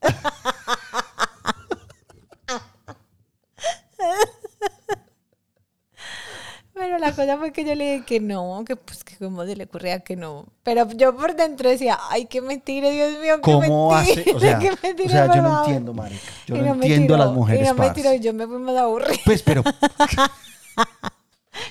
Pero 6.75 6.92
la 7.03 7.13
cosa 7.15 7.37
fue 7.37 7.53
que 7.53 7.65
yo 7.65 7.75
le 7.75 7.93
dije 7.93 8.05
que 8.07 8.21
no, 8.21 8.65
que 8.67 8.77
pues 8.77 9.05
que 9.05 9.17
cómo 9.17 9.45
se 9.45 9.55
le 9.57 9.65
ocurría 9.65 10.01
que 10.01 10.17
no. 10.17 10.47
Pero 10.63 10.89
yo 10.93 11.15
por 11.15 11.37
dentro 11.37 11.69
decía, 11.69 11.99
ay, 12.11 12.27
qué 12.27 12.41
mentira, 12.41 12.89
Dios 12.89 13.19
mío, 13.21 13.37
qué 13.37 13.41
¿Cómo 13.43 13.95
hace? 13.95 14.15
mentira, 14.17 14.37
O 14.37 14.41
sea, 14.41 14.59
qué 14.59 14.71
o 14.71 15.09
sea 15.09 15.27
yo 15.27 15.43
no 15.43 15.49
favor". 15.51 15.67
entiendo, 15.67 15.93
marica. 15.95 16.23
Yo 16.47 16.57
Y 16.57 16.61
no, 16.63 16.75
entiendo 16.75 17.15
a 17.15 17.19
las 17.19 17.33
mujeres, 17.33 17.63
Y 17.63 17.69
no 17.69 17.75
me 17.75 17.91
tiró, 17.91 18.13
y 18.15 18.21
yo 18.21 18.33
me 18.33 18.47
fui 18.47 18.59
más 18.59 18.77
aburrida. 18.77 19.21
Pues, 19.25 19.43
pero, 19.43 19.63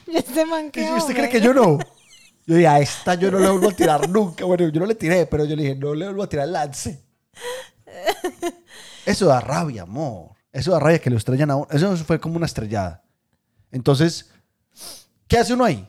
Yo 0.07 0.19
este 0.19 0.45
man 0.45 0.69
que 0.69 0.91
¿usted 0.93 1.15
cree 1.15 1.29
que 1.29 1.41
yo 1.41 1.53
no? 1.53 1.79
Yo 2.45 2.55
dije, 2.55 2.67
a 2.67 2.79
esta 2.79 3.15
yo 3.15 3.31
no 3.31 3.39
le 3.39 3.49
vuelvo 3.49 3.69
a 3.69 3.71
tirar 3.73 4.09
nunca. 4.09 4.45
Bueno, 4.45 4.67
yo 4.69 4.79
no 4.79 4.85
le 4.85 4.95
tiré, 4.95 5.25
pero 5.25 5.45
yo 5.45 5.55
le 5.55 5.63
dije, 5.63 5.75
no 5.75 5.93
le 5.95 6.05
vuelvo 6.05 6.23
a 6.23 6.29
tirar 6.29 6.45
el 6.45 6.53
lance. 6.53 7.03
Eso 9.05 9.25
da 9.25 9.39
rabia, 9.41 9.83
amor. 9.83 10.31
Eso 10.51 10.71
da 10.71 10.79
rabia 10.79 10.99
que 10.99 11.09
lo 11.09 11.17
estrellan 11.17 11.51
a 11.51 11.55
uno. 11.55 11.67
Eso 11.71 11.95
fue 11.97 12.19
como 12.19 12.37
una 12.37 12.45
estrellada. 12.45 13.03
Entonces, 13.71 14.29
¿qué 15.31 15.37
hace 15.39 15.53
uno 15.53 15.63
ahí? 15.63 15.87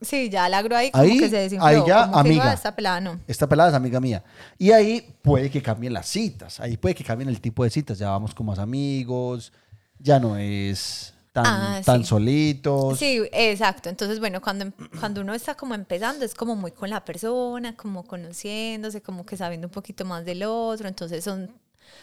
Sí, 0.00 0.30
ya 0.30 0.48
la 0.48 0.58
ahí 0.58 0.90
como 0.90 1.04
Ahí- 1.04 1.18
que 1.18 1.28
se 1.28 1.36
desinfló. 1.36 1.66
ahí 1.66 1.82
ya, 1.86 2.02
como 2.06 2.22
que, 2.22 2.28
amiga. 2.28 2.50
"Ah, 2.50 2.54
Está 2.54 2.74
pelada, 2.74 3.00
no. 3.00 3.20
Esta 3.26 3.46
pelada 3.48 3.68
es 3.68 3.74
amiga 3.74 4.00
mía. 4.00 4.24
Y 4.56 4.70
ahí 4.70 5.14
puede 5.22 5.50
que 5.50 5.60
cambien 5.60 5.92
las 5.92 6.06
citas. 6.08 6.58
Ahí 6.60 6.76
puede 6.78 6.94
que 6.94 7.04
cambien 7.04 7.28
el 7.28 7.40
tipo 7.40 7.64
de 7.64 7.70
citas. 7.70 7.98
Ya 7.98 8.08
vamos 8.10 8.32
como 8.34 8.52
más 8.52 8.58
amigos. 8.60 9.52
Ya 9.98 10.18
no 10.20 10.36
es 10.38 11.12
tan, 11.32 11.44
Ah, 11.46 11.80
tan 11.84 12.02
sí. 12.02 12.08
solitos. 12.08 12.98
Sí, 12.98 13.20
exacto. 13.32 13.88
Entonces, 13.90 14.20
bueno, 14.20 14.40
cuando, 14.40 14.66
em- 14.66 14.72
cuando 15.00 15.20
uno 15.20 15.34
está 15.34 15.56
como 15.56 15.74
empezando, 15.74 16.24
es 16.24 16.32
como 16.34 16.54
muy 16.56 16.70
con 16.70 16.88
la 16.90 17.04
persona, 17.04 17.76
como 17.76 18.04
conociéndose, 18.06 19.02
como 19.02 19.26
que 19.26 19.36
sabiendo 19.36 19.66
un 19.66 19.72
poquito 19.72 20.04
más 20.04 20.24
del 20.24 20.44
otro. 20.44 20.86
Entonces, 20.88 21.24
son, 21.24 21.50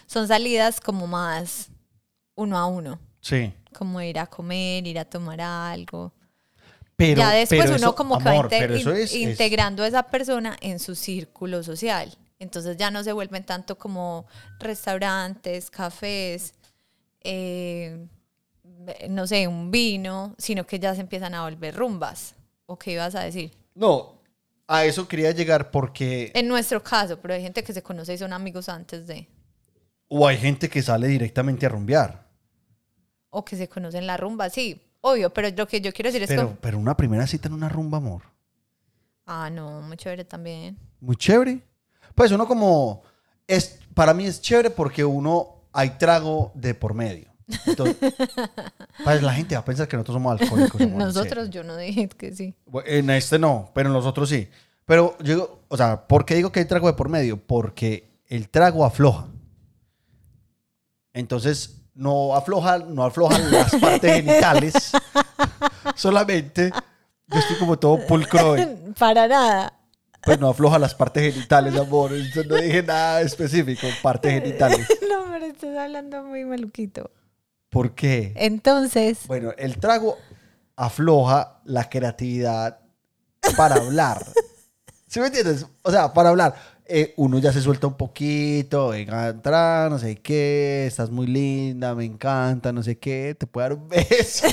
son 0.06 0.28
salidas 0.28 0.80
como 0.80 1.06
más 1.06 1.68
uno 2.34 2.58
a 2.58 2.66
uno. 2.66 2.98
Sí. 3.28 3.52
Como 3.76 4.00
ir 4.00 4.18
a 4.18 4.26
comer, 4.26 4.86
ir 4.86 4.98
a 4.98 5.04
tomar 5.04 5.40
algo. 5.40 6.12
Pero, 6.94 7.18
ya 7.20 7.30
después 7.30 7.60
pero 7.60 7.72
uno 7.76 7.86
eso, 7.88 7.94
como 7.94 8.18
que 8.18 8.28
amor, 8.28 8.50
va 8.52 8.56
inte- 8.58 8.76
eso 8.78 8.92
es- 8.92 9.14
integrando 9.14 9.82
a 9.82 9.88
esa 9.88 10.04
persona 10.04 10.56
en 10.60 10.78
su 10.78 10.94
círculo 10.94 11.62
social. 11.62 12.16
Entonces 12.38 12.76
ya 12.76 12.90
no 12.90 13.02
se 13.02 13.12
vuelven 13.12 13.44
tanto 13.44 13.76
como 13.76 14.26
restaurantes, 14.60 15.70
cafés, 15.70 16.54
eh, 17.22 18.06
no 19.08 19.26
sé, 19.26 19.48
un 19.48 19.70
vino, 19.70 20.34
sino 20.38 20.64
que 20.66 20.78
ya 20.78 20.94
se 20.94 21.00
empiezan 21.00 21.34
a 21.34 21.42
volver 21.42 21.74
rumbas. 21.74 22.34
¿O 22.66 22.78
qué 22.78 22.92
ibas 22.92 23.14
a 23.14 23.20
decir? 23.24 23.52
No, 23.74 24.20
a 24.68 24.84
eso 24.84 25.06
quería 25.08 25.32
llegar 25.32 25.70
porque... 25.70 26.30
En 26.34 26.46
nuestro 26.48 26.82
caso, 26.82 27.18
pero 27.20 27.34
hay 27.34 27.42
gente 27.42 27.62
que 27.64 27.72
se 27.72 27.82
conoce 27.82 28.14
y 28.14 28.18
son 28.18 28.32
amigos 28.32 28.68
antes 28.68 29.06
de, 29.06 29.28
O 30.08 30.26
hay 30.26 30.38
gente 30.38 30.68
que 30.68 30.82
sale 30.82 31.08
directamente 31.08 31.66
a 31.66 31.68
rumbear. 31.68 32.25
O 33.36 33.44
que 33.44 33.54
se 33.56 33.68
conocen 33.68 34.00
en 34.00 34.06
la 34.06 34.16
rumba, 34.16 34.48
sí, 34.48 34.80
obvio, 35.02 35.28
pero 35.32 35.48
lo 35.54 35.66
que 35.68 35.80
yo 35.80 35.92
quiero 35.92 36.08
decir 36.08 36.22
es 36.22 36.28
Pero, 36.28 36.48
que, 36.50 36.56
pero 36.60 36.78
una 36.78 36.96
primera 36.96 37.26
cita 37.26 37.48
en 37.48 37.54
una 37.54 37.68
rumba, 37.68 37.98
amor. 37.98 38.22
ah, 39.26 39.50
no, 39.50 39.82
muy 39.82 39.96
chévere 39.98 40.24
también. 40.24 40.78
Muy 41.00 41.16
chévere. 41.16 41.60
Pues 42.14 42.32
uno 42.32 42.46
como... 42.48 43.02
Es, 43.46 43.78
para 43.94 44.14
mí 44.14 44.24
es 44.26 44.40
chévere 44.40 44.70
porque 44.70 45.04
uno... 45.04 45.52
Hay 45.72 45.90
trago 45.98 46.52
de 46.54 46.74
por 46.74 46.94
medio. 46.94 47.28
Entonces, 47.66 47.96
pues 49.04 49.22
la 49.22 49.34
gente 49.34 49.54
va 49.54 49.60
a 49.60 49.64
pensar 49.66 49.86
que 49.86 49.96
nosotros 49.98 50.14
somos 50.14 50.40
alcohólicos. 50.40 50.80
en 50.80 50.96
Nosotros, 50.96 51.50
yo 51.50 51.62
no 51.62 51.76
dije 51.76 52.08
que 52.08 52.34
sí. 52.34 52.54
En 52.86 53.10
este 53.10 53.38
no, 53.38 53.70
pero 53.74 53.90
en 53.90 53.92
los 53.92 54.06
otros 54.06 54.30
sí. 54.30 54.48
Pero 54.86 55.14
yo, 55.18 55.34
digo, 55.34 55.60
o 55.68 55.76
sea, 55.76 56.06
¿por 56.08 56.24
qué 56.24 56.34
digo 56.36 56.50
que 56.50 56.60
hay 56.60 56.64
trago 56.66 56.86
de 56.86 56.94
por 56.94 57.10
medio? 57.10 57.36
Porque 57.36 58.08
el 58.28 58.48
trago 58.48 58.86
afloja. 58.86 59.28
Entonces, 61.12 61.82
no 61.96 62.34
afloja, 62.34 62.78
no 62.78 63.04
aflojan 63.04 63.50
las 63.50 63.74
partes 63.76 64.16
genitales. 64.16 64.92
Solamente, 65.96 66.70
yo 67.26 67.38
estoy 67.38 67.56
como 67.56 67.78
todo 67.78 68.06
pulcro 68.06 68.50
hoy. 68.50 68.66
Para 68.98 69.26
nada. 69.26 69.72
Pues 70.22 70.38
no 70.38 70.48
afloja 70.48 70.78
las 70.78 70.94
partes 70.94 71.32
genitales, 71.34 71.76
amor. 71.76 72.12
Entonces, 72.12 72.46
no 72.46 72.56
dije 72.56 72.82
nada 72.82 73.20
específico, 73.22 73.86
partes 74.02 74.42
genitales. 74.42 74.86
No, 75.08 75.24
pero 75.32 75.46
estás 75.46 75.76
hablando 75.76 76.22
muy 76.24 76.44
maluquito. 76.44 77.10
¿Por 77.70 77.94
qué? 77.94 78.32
Entonces, 78.36 79.26
Bueno, 79.26 79.52
el 79.56 79.78
trago 79.78 80.18
afloja 80.74 81.60
la 81.64 81.88
creatividad 81.88 82.80
para 83.56 83.76
hablar. 83.76 84.24
¿Sí 85.06 85.20
me 85.20 85.26
entiendes? 85.26 85.66
O 85.82 85.90
sea, 85.90 86.12
para 86.12 86.30
hablar. 86.30 86.54
Eh, 86.88 87.14
uno 87.16 87.38
ya 87.38 87.52
se 87.52 87.60
suelta 87.60 87.86
un 87.86 87.96
poquito, 87.96 88.88
venga, 88.88 89.28
entra, 89.28 89.88
no 89.90 89.98
sé 89.98 90.16
qué, 90.16 90.86
estás 90.86 91.10
muy 91.10 91.26
linda, 91.26 91.94
me 91.94 92.04
encanta, 92.04 92.72
no 92.72 92.82
sé 92.82 92.98
qué, 92.98 93.36
te 93.38 93.46
puedo 93.46 93.68
dar 93.68 93.78
un 93.78 93.88
beso. 93.88 94.46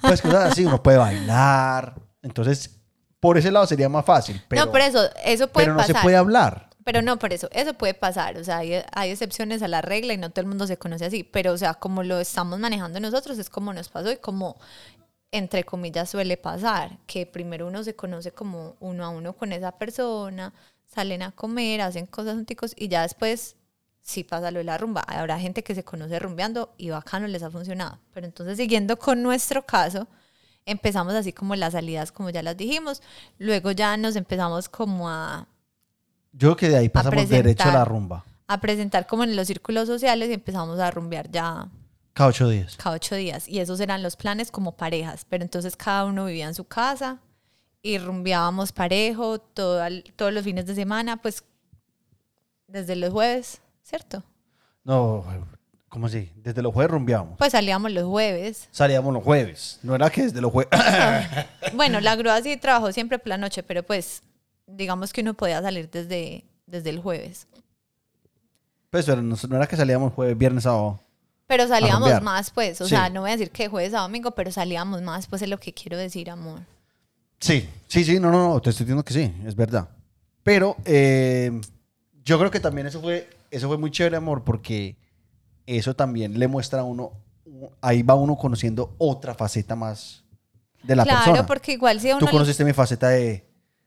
pues 0.00 0.22
cosas 0.22 0.52
así, 0.52 0.64
uno 0.64 0.82
puede 0.82 0.98
bailar. 0.98 1.94
Entonces, 2.22 2.78
por 3.20 3.38
ese 3.38 3.50
lado 3.50 3.66
sería 3.66 3.88
más 3.88 4.04
fácil. 4.04 4.42
Pero, 4.48 4.64
no, 4.64 4.70
por 4.70 4.80
eso, 4.80 5.00
eso 5.24 5.48
puede 5.48 5.66
pero 5.66 5.74
no 5.74 5.80
pasar. 5.80 5.96
se 5.96 6.02
puede 6.02 6.16
hablar. 6.16 6.70
Pero 6.84 7.02
no, 7.02 7.18
por 7.18 7.32
eso, 7.32 7.48
eso 7.52 7.74
puede 7.74 7.94
pasar. 7.94 8.36
O 8.38 8.44
sea, 8.44 8.58
hay, 8.58 8.82
hay 8.92 9.10
excepciones 9.10 9.62
a 9.62 9.68
la 9.68 9.82
regla 9.82 10.12
y 10.12 10.16
no 10.16 10.30
todo 10.30 10.40
el 10.40 10.48
mundo 10.48 10.66
se 10.66 10.76
conoce 10.76 11.04
así. 11.04 11.22
Pero, 11.22 11.52
o 11.52 11.58
sea, 11.58 11.74
como 11.74 12.02
lo 12.02 12.20
estamos 12.20 12.58
manejando 12.58 12.98
nosotros, 13.00 13.38
es 13.38 13.50
como 13.50 13.72
nos 13.72 13.88
pasó 13.88 14.10
y 14.10 14.16
como, 14.16 14.56
entre 15.30 15.64
comillas, 15.64 16.10
suele 16.10 16.36
pasar. 16.36 16.98
Que 17.06 17.26
primero 17.26 17.66
uno 17.68 17.84
se 17.84 17.94
conoce 17.94 18.32
como 18.32 18.76
uno 18.80 19.04
a 19.04 19.10
uno 19.10 19.34
con 19.34 19.52
esa 19.52 19.72
persona, 19.72 20.52
salen 20.92 21.22
a 21.22 21.32
comer, 21.32 21.80
hacen 21.80 22.06
cosas 22.06 22.34
junticos 22.34 22.74
y 22.76 22.88
ya 22.88 23.02
después 23.02 23.56
sí 24.02 24.24
pasa 24.24 24.50
lo 24.50 24.58
de 24.58 24.64
la 24.64 24.78
rumba. 24.78 25.02
Habrá 25.02 25.38
gente 25.38 25.62
que 25.62 25.74
se 25.74 25.84
conoce 25.84 26.18
rumbeando 26.18 26.74
y 26.76 26.90
bacano 26.90 27.26
les 27.28 27.42
ha 27.42 27.50
funcionado. 27.50 27.98
Pero 28.12 28.26
entonces, 28.26 28.56
siguiendo 28.56 28.98
con 28.98 29.22
nuestro 29.22 29.64
caso, 29.64 30.08
empezamos 30.66 31.14
así 31.14 31.32
como 31.32 31.54
las 31.56 31.72
salidas, 31.72 32.12
como 32.12 32.30
ya 32.30 32.42
las 32.42 32.56
dijimos. 32.56 33.02
Luego 33.38 33.70
ya 33.70 33.96
nos 33.96 34.16
empezamos 34.16 34.68
como 34.68 35.08
a 35.08 35.46
Yo 36.32 36.48
creo 36.48 36.56
que 36.56 36.68
de 36.70 36.78
ahí 36.78 36.88
pasamos 36.88 37.10
presentar. 37.14 37.42
derecho 37.44 37.68
a 37.68 37.72
la 37.72 37.84
rumba. 37.84 38.24
a 38.48 38.60
presentar 38.60 39.06
como 39.06 39.24
en 39.24 39.34
los 39.36 39.46
círculos 39.46 39.86
sociales 39.86 40.28
y 40.28 40.34
empezamos 40.34 40.78
a 40.78 40.90
rumbear 40.90 41.30
ya 41.30 41.68
Cada 42.12 42.28
ocho 42.28 42.48
días. 42.48 42.76
cada 42.76 42.96
ocho 42.96 43.14
días. 43.14 43.48
Y 43.48 43.60
esos 43.60 43.80
eran 43.80 44.02
los 44.02 44.16
planes 44.16 44.50
como 44.50 44.72
parejas. 44.76 45.24
Pero 45.28 45.42
entonces 45.44 45.76
cada 45.76 46.04
uno 46.04 46.26
vivía 46.26 46.46
en 46.48 46.54
su 46.54 46.64
casa 46.64 47.18
y 47.82 47.98
rumbeábamos 47.98 48.72
parejo 48.72 49.38
todo 49.40 49.82
todos 50.16 50.32
los 50.32 50.44
fines 50.44 50.66
de 50.66 50.74
semana, 50.74 51.16
pues 51.20 51.44
desde 52.66 52.96
los 52.96 53.10
jueves, 53.10 53.60
¿cierto? 53.82 54.22
No, 54.84 55.24
¿cómo 55.88 56.06
así? 56.06 56.32
Desde 56.36 56.62
los 56.62 56.72
jueves 56.72 56.90
rumbeábamos. 56.90 57.38
Pues 57.38 57.52
salíamos 57.52 57.90
los 57.92 58.04
jueves. 58.04 58.68
Salíamos 58.70 59.12
los 59.12 59.22
jueves. 59.22 59.78
No 59.82 59.94
era 59.94 60.08
que 60.10 60.22
desde 60.22 60.40
los 60.40 60.52
jueves. 60.52 60.70
Bueno, 61.74 62.00
la 62.00 62.16
grúa 62.16 62.40
sí 62.42 62.56
trabajó 62.56 62.92
siempre 62.92 63.18
por 63.18 63.28
la 63.28 63.38
noche, 63.38 63.62
pero 63.62 63.82
pues 63.82 64.22
digamos 64.66 65.12
que 65.12 65.20
uno 65.22 65.34
podía 65.34 65.62
salir 65.62 65.90
desde, 65.90 66.44
desde 66.66 66.90
el 66.90 67.00
jueves. 67.00 67.46
pues 68.90 69.06
pero 69.06 69.22
no, 69.22 69.36
no 69.48 69.56
era 69.56 69.66
que 69.66 69.76
salíamos 69.76 70.12
jueves, 70.12 70.36
viernes, 70.36 70.64
sábado. 70.64 71.00
Pero 71.46 71.66
salíamos 71.68 72.20
más, 72.22 72.50
pues. 72.50 72.80
O 72.80 72.84
Sí. 72.84 72.90
sea, 72.90 73.08
no 73.10 73.22
voy 73.22 73.30
a 73.30 73.32
decir 73.36 73.50
que 73.50 73.68
jueves 73.68 73.92
a 73.94 74.00
domingo, 74.00 74.30
pero 74.32 74.50
salíamos 74.52 75.02
más, 75.02 75.26
pues 75.26 75.42
es 75.42 75.48
lo 75.48 75.58
que 75.58 75.72
quiero 75.74 75.96
decir, 75.96 76.30
amor. 76.30 76.60
Sí, 77.42 77.68
sí, 77.88 78.04
sí, 78.04 78.20
no, 78.20 78.30
no, 78.30 78.48
no, 78.48 78.62
te 78.62 78.70
estoy 78.70 78.84
diciendo 78.84 79.04
que 79.04 79.12
sí, 79.12 79.34
es 79.44 79.56
verdad. 79.56 79.88
Pero 80.44 80.76
eh, 80.84 81.50
yo 82.24 82.38
creo 82.38 82.52
que 82.52 82.60
también 82.60 82.86
eso 82.86 83.00
fue, 83.00 83.28
eso 83.50 83.66
fue 83.66 83.78
muy 83.78 83.90
chévere, 83.90 84.16
amor, 84.16 84.44
porque 84.44 84.96
eso 85.66 85.94
también 85.94 86.38
le 86.38 86.46
muestra 86.46 86.80
a 86.80 86.84
uno, 86.84 87.12
ahí 87.80 88.02
va 88.02 88.14
uno 88.14 88.36
conociendo 88.36 88.94
otra 88.98 89.34
faceta 89.34 89.74
más 89.74 90.22
de 90.84 90.94
la 90.94 91.02
claro, 91.02 91.24
persona. 91.24 91.46
porque 91.46 91.72
igual 91.72 92.00
si 92.00 92.10
a 92.10 92.18
Tú 92.18 92.26
uno 92.26 92.32
conociste 92.32 92.64
mi 92.64 92.72
faceta 92.72 93.08
de, 93.08 93.44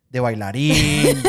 de 0.09 0.19
bailarín. 0.19 1.17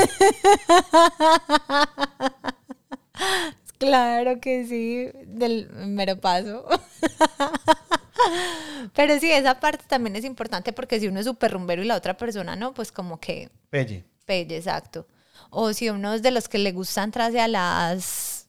Claro 3.78 4.40
que 4.40 4.66
sí, 4.66 5.10
del 5.26 5.68
mero 5.70 6.18
paso. 6.18 6.64
Pero 8.94 9.18
sí, 9.18 9.30
esa 9.30 9.58
parte 9.60 9.84
también 9.88 10.16
es 10.16 10.24
importante 10.24 10.72
porque 10.72 11.00
si 11.00 11.08
uno 11.08 11.20
es 11.20 11.26
súper 11.26 11.52
rumbero 11.52 11.82
y 11.82 11.86
la 11.86 11.96
otra 11.96 12.16
persona 12.16 12.56
no, 12.56 12.72
pues 12.74 12.92
como 12.92 13.18
que 13.20 13.50
Pelle. 13.70 14.04
pelle, 14.24 14.56
exacto. 14.56 15.06
O 15.50 15.72
si 15.72 15.88
uno 15.90 16.14
es 16.14 16.22
de 16.22 16.30
los 16.30 16.48
que 16.48 16.58
le 16.58 16.72
gusta 16.72 17.02
entrarse 17.02 17.40
a 17.40 17.48
las 17.48 18.48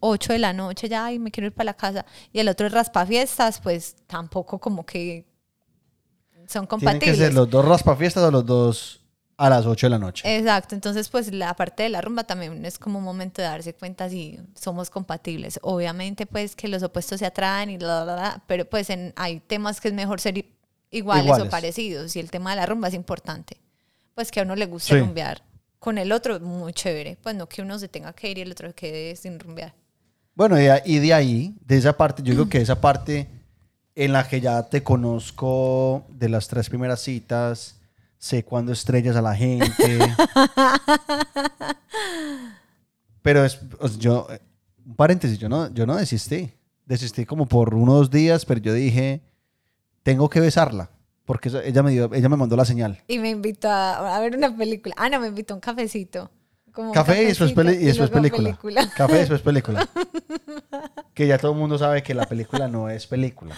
8 0.00 0.32
de 0.32 0.38
la 0.40 0.52
noche, 0.52 0.88
ya, 0.88 1.04
ay, 1.06 1.18
me 1.18 1.30
quiero 1.30 1.46
ir 1.46 1.52
para 1.54 1.66
la 1.66 1.74
casa, 1.74 2.04
y 2.32 2.40
el 2.40 2.48
otro 2.48 2.66
es 2.66 2.72
raspafiestas, 2.72 3.60
pues 3.60 3.96
tampoco 4.06 4.58
como 4.58 4.84
que 4.84 5.24
son 6.48 6.66
Tienen 6.66 6.66
compatibles. 6.66 7.18
que 7.18 7.24
ser 7.24 7.34
los 7.34 7.48
dos 7.48 7.64
raspafiestas 7.64 8.24
o 8.24 8.30
los 8.30 8.44
dos 8.44 9.01
a 9.44 9.50
las 9.50 9.66
8 9.66 9.86
de 9.86 9.90
la 9.90 9.98
noche. 9.98 10.36
Exacto, 10.36 10.74
entonces 10.74 11.08
pues 11.08 11.32
la 11.32 11.54
parte 11.54 11.82
de 11.82 11.88
la 11.88 12.00
rumba 12.00 12.24
también 12.24 12.64
es 12.64 12.78
como 12.78 12.98
un 12.98 13.04
momento 13.04 13.42
de 13.42 13.48
darse 13.48 13.74
cuenta 13.74 14.08
si 14.08 14.38
somos 14.54 14.88
compatibles. 14.90 15.58
Obviamente 15.62 16.26
pues 16.26 16.54
que 16.54 16.68
los 16.68 16.82
opuestos 16.82 17.18
se 17.18 17.26
atraen 17.26 17.70
y 17.70 17.76
bla, 17.78 18.04
bla, 18.04 18.14
bla, 18.14 18.42
pero 18.46 18.64
pues 18.64 18.88
en, 18.90 19.12
hay 19.16 19.40
temas 19.40 19.80
que 19.80 19.88
es 19.88 19.94
mejor 19.94 20.20
ser 20.20 20.44
iguales, 20.90 21.24
Iguales. 21.24 21.46
o 21.46 21.50
parecidos 21.50 22.14
y 22.16 22.20
el 22.20 22.30
tema 22.30 22.50
de 22.50 22.56
la 22.56 22.66
rumba 22.66 22.88
es 22.88 22.94
importante. 22.94 23.56
Pues 24.14 24.30
que 24.30 24.40
a 24.40 24.42
uno 24.42 24.54
le 24.54 24.66
guste 24.66 24.94
Sí. 24.94 25.00
rumbear. 25.00 25.42
Con 25.78 25.98
el 25.98 26.12
otro 26.12 26.38
muy 26.38 26.72
chévere, 26.72 27.16
pues 27.22 27.34
no 27.34 27.48
que 27.48 27.62
uno 27.62 27.78
se 27.78 27.88
tenga 27.88 28.12
que 28.12 28.30
ir 28.30 28.38
y 28.38 28.42
el 28.42 28.52
otro 28.52 28.72
quede 28.74 29.16
sin 29.16 29.40
rumbear. 29.40 29.74
Bueno, 30.34 30.56
y 30.60 30.98
de 30.98 31.12
ahí, 31.14 31.54
de 31.66 31.76
esa 31.78 31.96
parte, 31.96 32.22
yo 32.22 32.34
creo 32.34 32.48
que 32.48 32.58
esa 32.60 32.80
parte 32.80 33.28
en 33.94 34.12
la 34.12 34.26
que 34.28 34.40
ya 34.40 34.62
te 34.62 34.82
conozco 34.82 36.06
de 36.10 36.28
las 36.28 36.48
tres 36.48 36.68
primeras 36.68 37.00
citas, 37.00 37.76
sé 38.22 38.44
cuándo 38.44 38.70
estrellas 38.72 39.16
a 39.16 39.20
la 39.22 39.34
gente. 39.34 39.98
Pero 43.20 43.44
es, 43.44 43.58
o 43.80 43.88
sea, 43.88 43.98
yo, 43.98 44.28
un 44.86 44.94
paréntesis, 44.94 45.38
yo 45.38 45.48
no, 45.48 45.72
yo 45.74 45.86
no 45.86 45.96
desistí. 45.96 46.52
Desistí 46.86 47.26
como 47.26 47.46
por 47.46 47.74
unos 47.74 48.10
días, 48.10 48.44
pero 48.44 48.60
yo 48.60 48.72
dije, 48.74 49.22
tengo 50.04 50.28
que 50.30 50.38
besarla, 50.40 50.90
porque 51.24 51.50
ella 51.64 51.82
me, 51.82 51.90
dio, 51.90 52.12
ella 52.14 52.28
me 52.28 52.36
mandó 52.36 52.56
la 52.56 52.64
señal. 52.64 53.02
Y 53.08 53.18
me 53.18 53.30
invitó 53.30 53.68
a, 53.68 54.16
a 54.16 54.20
ver 54.20 54.36
una 54.36 54.56
película. 54.56 54.94
Ah, 54.98 55.08
no, 55.08 55.18
me 55.20 55.26
invitó 55.28 55.54
a 55.54 55.56
un 55.56 55.60
cafecito. 55.60 56.30
Como 56.72 56.92
Café 56.92 57.22
y 57.24 57.26
después, 57.26 57.52
peli- 57.52 57.72
y 57.74 57.84
después 57.86 58.10
luego 58.10 58.34
película. 58.36 58.90
Café 58.96 59.16
y 59.16 59.18
después 59.18 59.42
película. 59.42 59.88
que 61.12 61.26
ya 61.26 61.38
todo 61.38 61.52
el 61.52 61.58
mundo 61.58 61.76
sabe 61.76 62.02
que 62.02 62.14
la 62.14 62.24
película 62.26 62.66
no 62.68 62.88
es 62.88 63.06
película. 63.06 63.54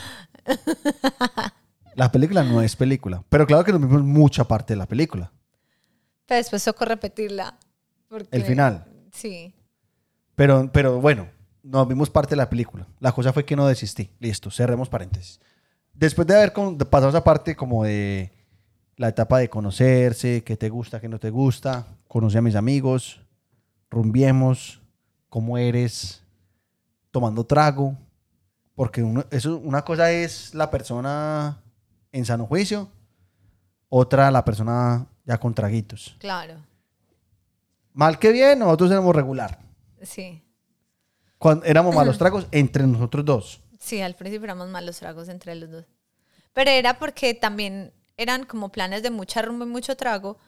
La 1.97 2.11
película 2.13 2.43
no 2.43 2.61
es 2.63 2.77
película. 2.77 3.23
Pero 3.29 3.47
claro 3.47 3.65
que 3.65 3.73
nos 3.73 3.81
vimos 3.81 4.03
mucha 4.03 4.45
parte 4.45 4.73
de 4.75 4.79
la 4.79 4.87
película. 4.87 5.33
Pero 6.27 6.39
después 6.39 6.65
tocó 6.65 6.85
repetirla. 6.85 7.59
Porque, 8.09 8.29
El 8.37 8.45
final. 8.45 8.87
Sí. 9.13 9.55
Pero, 10.35 10.71
pero 10.73 11.01
bueno, 11.01 11.29
nos 11.63 11.87
vimos 11.89 12.11
parte 12.11 12.31
de 12.31 12.37
la 12.37 12.51
película. 12.51 12.87
La 13.01 13.13
cosa 13.13 13.33
fue 13.33 13.45
que 13.45 13.57
no 13.57 13.67
desistí. 13.67 14.11
Listo, 14.19 14.51
cerremos 14.51 14.89
paréntesis. 14.89 15.41
Después 15.93 16.27
de 16.27 16.35
haber 16.37 16.53
pasado 16.53 17.11
esa 17.11 17.23
parte 17.23 17.55
como 17.55 17.85
de 17.85 18.33
la 18.97 19.09
etapa 19.09 19.39
de 19.39 19.49
conocerse, 19.49 20.43
qué 20.45 20.57
te 20.57 20.69
gusta, 20.69 21.01
qué 21.01 21.09
no 21.09 21.19
te 21.21 21.31
gusta, 21.31 21.87
conocí 22.09 22.37
a 22.37 22.43
mis 22.43 22.55
amigos, 22.57 23.21
rumbiemos, 23.91 24.81
cómo 25.29 25.59
eres, 25.59 26.23
tomando 27.11 27.45
trago, 27.45 27.97
porque 28.75 29.03
uno- 29.03 29.25
eso, 29.31 29.57
una 29.59 29.83
cosa 29.85 30.11
es 30.11 30.55
la 30.55 30.71
persona 30.71 31.61
en 32.15 32.25
sano 32.25 32.47
juicio 32.47 32.89
otra 33.89 34.31
la 34.31 34.45
persona 34.45 35.07
ya 35.25 35.39
con 35.39 35.55
traguitos. 35.55 36.17
Claro, 36.19 36.55
Mal 37.93 38.19
que 38.19 38.33
bien, 38.33 38.59
nosotros 38.59 38.91
éramos 38.91 39.15
regular. 39.15 39.59
sí. 40.03 40.41
Cuando 41.39 41.65
éramos 41.65 41.95
malos 42.01 42.19
tragos 42.19 42.47
entre 42.51 42.87
nosotros 42.87 43.25
dos. 43.25 43.61
Sí, 43.79 44.01
al 44.01 44.15
principio 44.15 44.45
éramos 44.45 44.69
malos 44.69 44.99
tragos 44.99 45.29
entre 45.29 45.55
los 45.55 45.71
dos. 45.71 45.85
Pero 46.53 46.71
era 46.71 46.99
porque 46.99 47.35
también 47.35 47.93
eran 48.17 48.45
como 48.47 48.71
planes 48.71 49.03
de 49.03 49.11
mucha 49.11 49.43
rumba 49.43 49.65
y 49.65 49.69
mucho 49.69 49.97
trago 49.97 50.39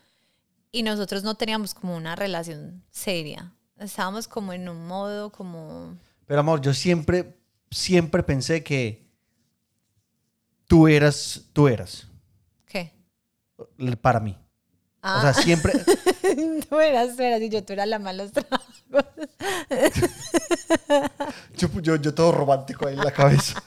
y 0.72 0.82
nosotros 0.82 1.22
no 1.22 1.34
teníamos 1.36 1.74
como 1.74 1.96
una 1.96 2.16
relación 2.16 2.82
seria. 2.90 3.52
Estábamos 3.78 4.26
como 4.26 4.52
en 4.52 4.68
un 4.68 4.86
modo 4.86 5.30
como... 5.30 5.96
Pero 6.26 6.40
amor, 6.40 6.60
yo 6.60 6.74
siempre, 6.74 7.36
siempre 7.70 8.22
pensé 8.22 8.64
que 8.64 9.05
tú 10.66 10.88
eras, 10.88 11.42
tú 11.52 11.68
eras 11.68 12.06
¿Qué? 12.66 12.92
para 14.00 14.20
mí. 14.20 14.36
Ah, 15.02 15.18
O 15.18 15.20
sea, 15.20 15.34
siempre, 15.34 15.72
tú 16.68 16.80
eras, 16.80 17.16
tú 17.16 17.22
eras 17.22 17.40
y 17.40 17.48
yo 17.48 17.64
tú 17.64 17.72
eras 17.72 17.86
la 17.86 17.98
tragos. 17.98 18.32
yo, 21.56 21.68
yo, 21.80 21.96
yo 21.96 22.14
todo 22.14 22.32
romántico 22.32 22.88
ahí 22.88 22.94
en 22.94 23.04
la 23.04 23.12
cabeza. 23.12 23.62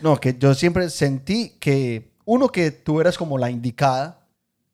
No, 0.00 0.18
que 0.18 0.36
yo 0.38 0.54
siempre 0.54 0.88
sentí 0.90 1.50
que, 1.60 2.12
uno, 2.24 2.48
que 2.48 2.70
tú 2.70 3.00
eras 3.00 3.18
como 3.18 3.38
la 3.38 3.50
indicada 3.50 4.26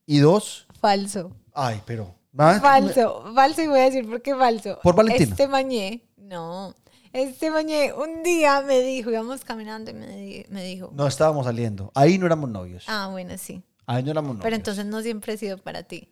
y 0.06 0.18
dos, 0.18 0.66
Falso. 0.80 1.32
ay, 1.54 1.82
pero... 1.84 2.14
Falso, 2.32 3.25
falso 3.34 3.62
y 3.62 3.66
voy 3.66 3.80
a 3.80 3.84
decir 3.84 4.08
por 4.08 4.22
qué 4.22 4.37
falso. 4.37 4.78
Por 4.80 4.94
Valentina. 4.94 5.30
Este 5.30 5.48
mañé, 5.48 6.08
no. 6.16 6.72
Este 7.12 7.50
mañé 7.50 7.93
un 7.93 8.23
día 8.23 8.61
me 8.62 8.81
dijo, 8.81 9.11
íbamos 9.11 9.45
caminando 9.45 9.91
y 9.91 9.95
me, 9.95 10.07
di- 10.07 10.47
me 10.50 10.62
dijo, 10.65 10.91
No 10.95 11.07
estábamos 11.07 11.47
saliendo. 11.47 11.91
Ahí 11.95 12.19
no 12.19 12.27
éramos 12.27 12.50
novios. 12.50 12.85
ah, 12.88 13.09
bueno, 13.11 13.37
sí. 13.38 13.62
Ahí 13.87 14.03
no 14.03 14.11
éramos 14.11 14.31
novios. 14.31 14.43
Pero 14.45 14.57
entonces 14.57 14.85
no 14.87 15.00
siempre 15.03 15.33
he 15.35 15.37
sido 15.38 15.59
para 15.59 15.83
ti. 15.85 16.09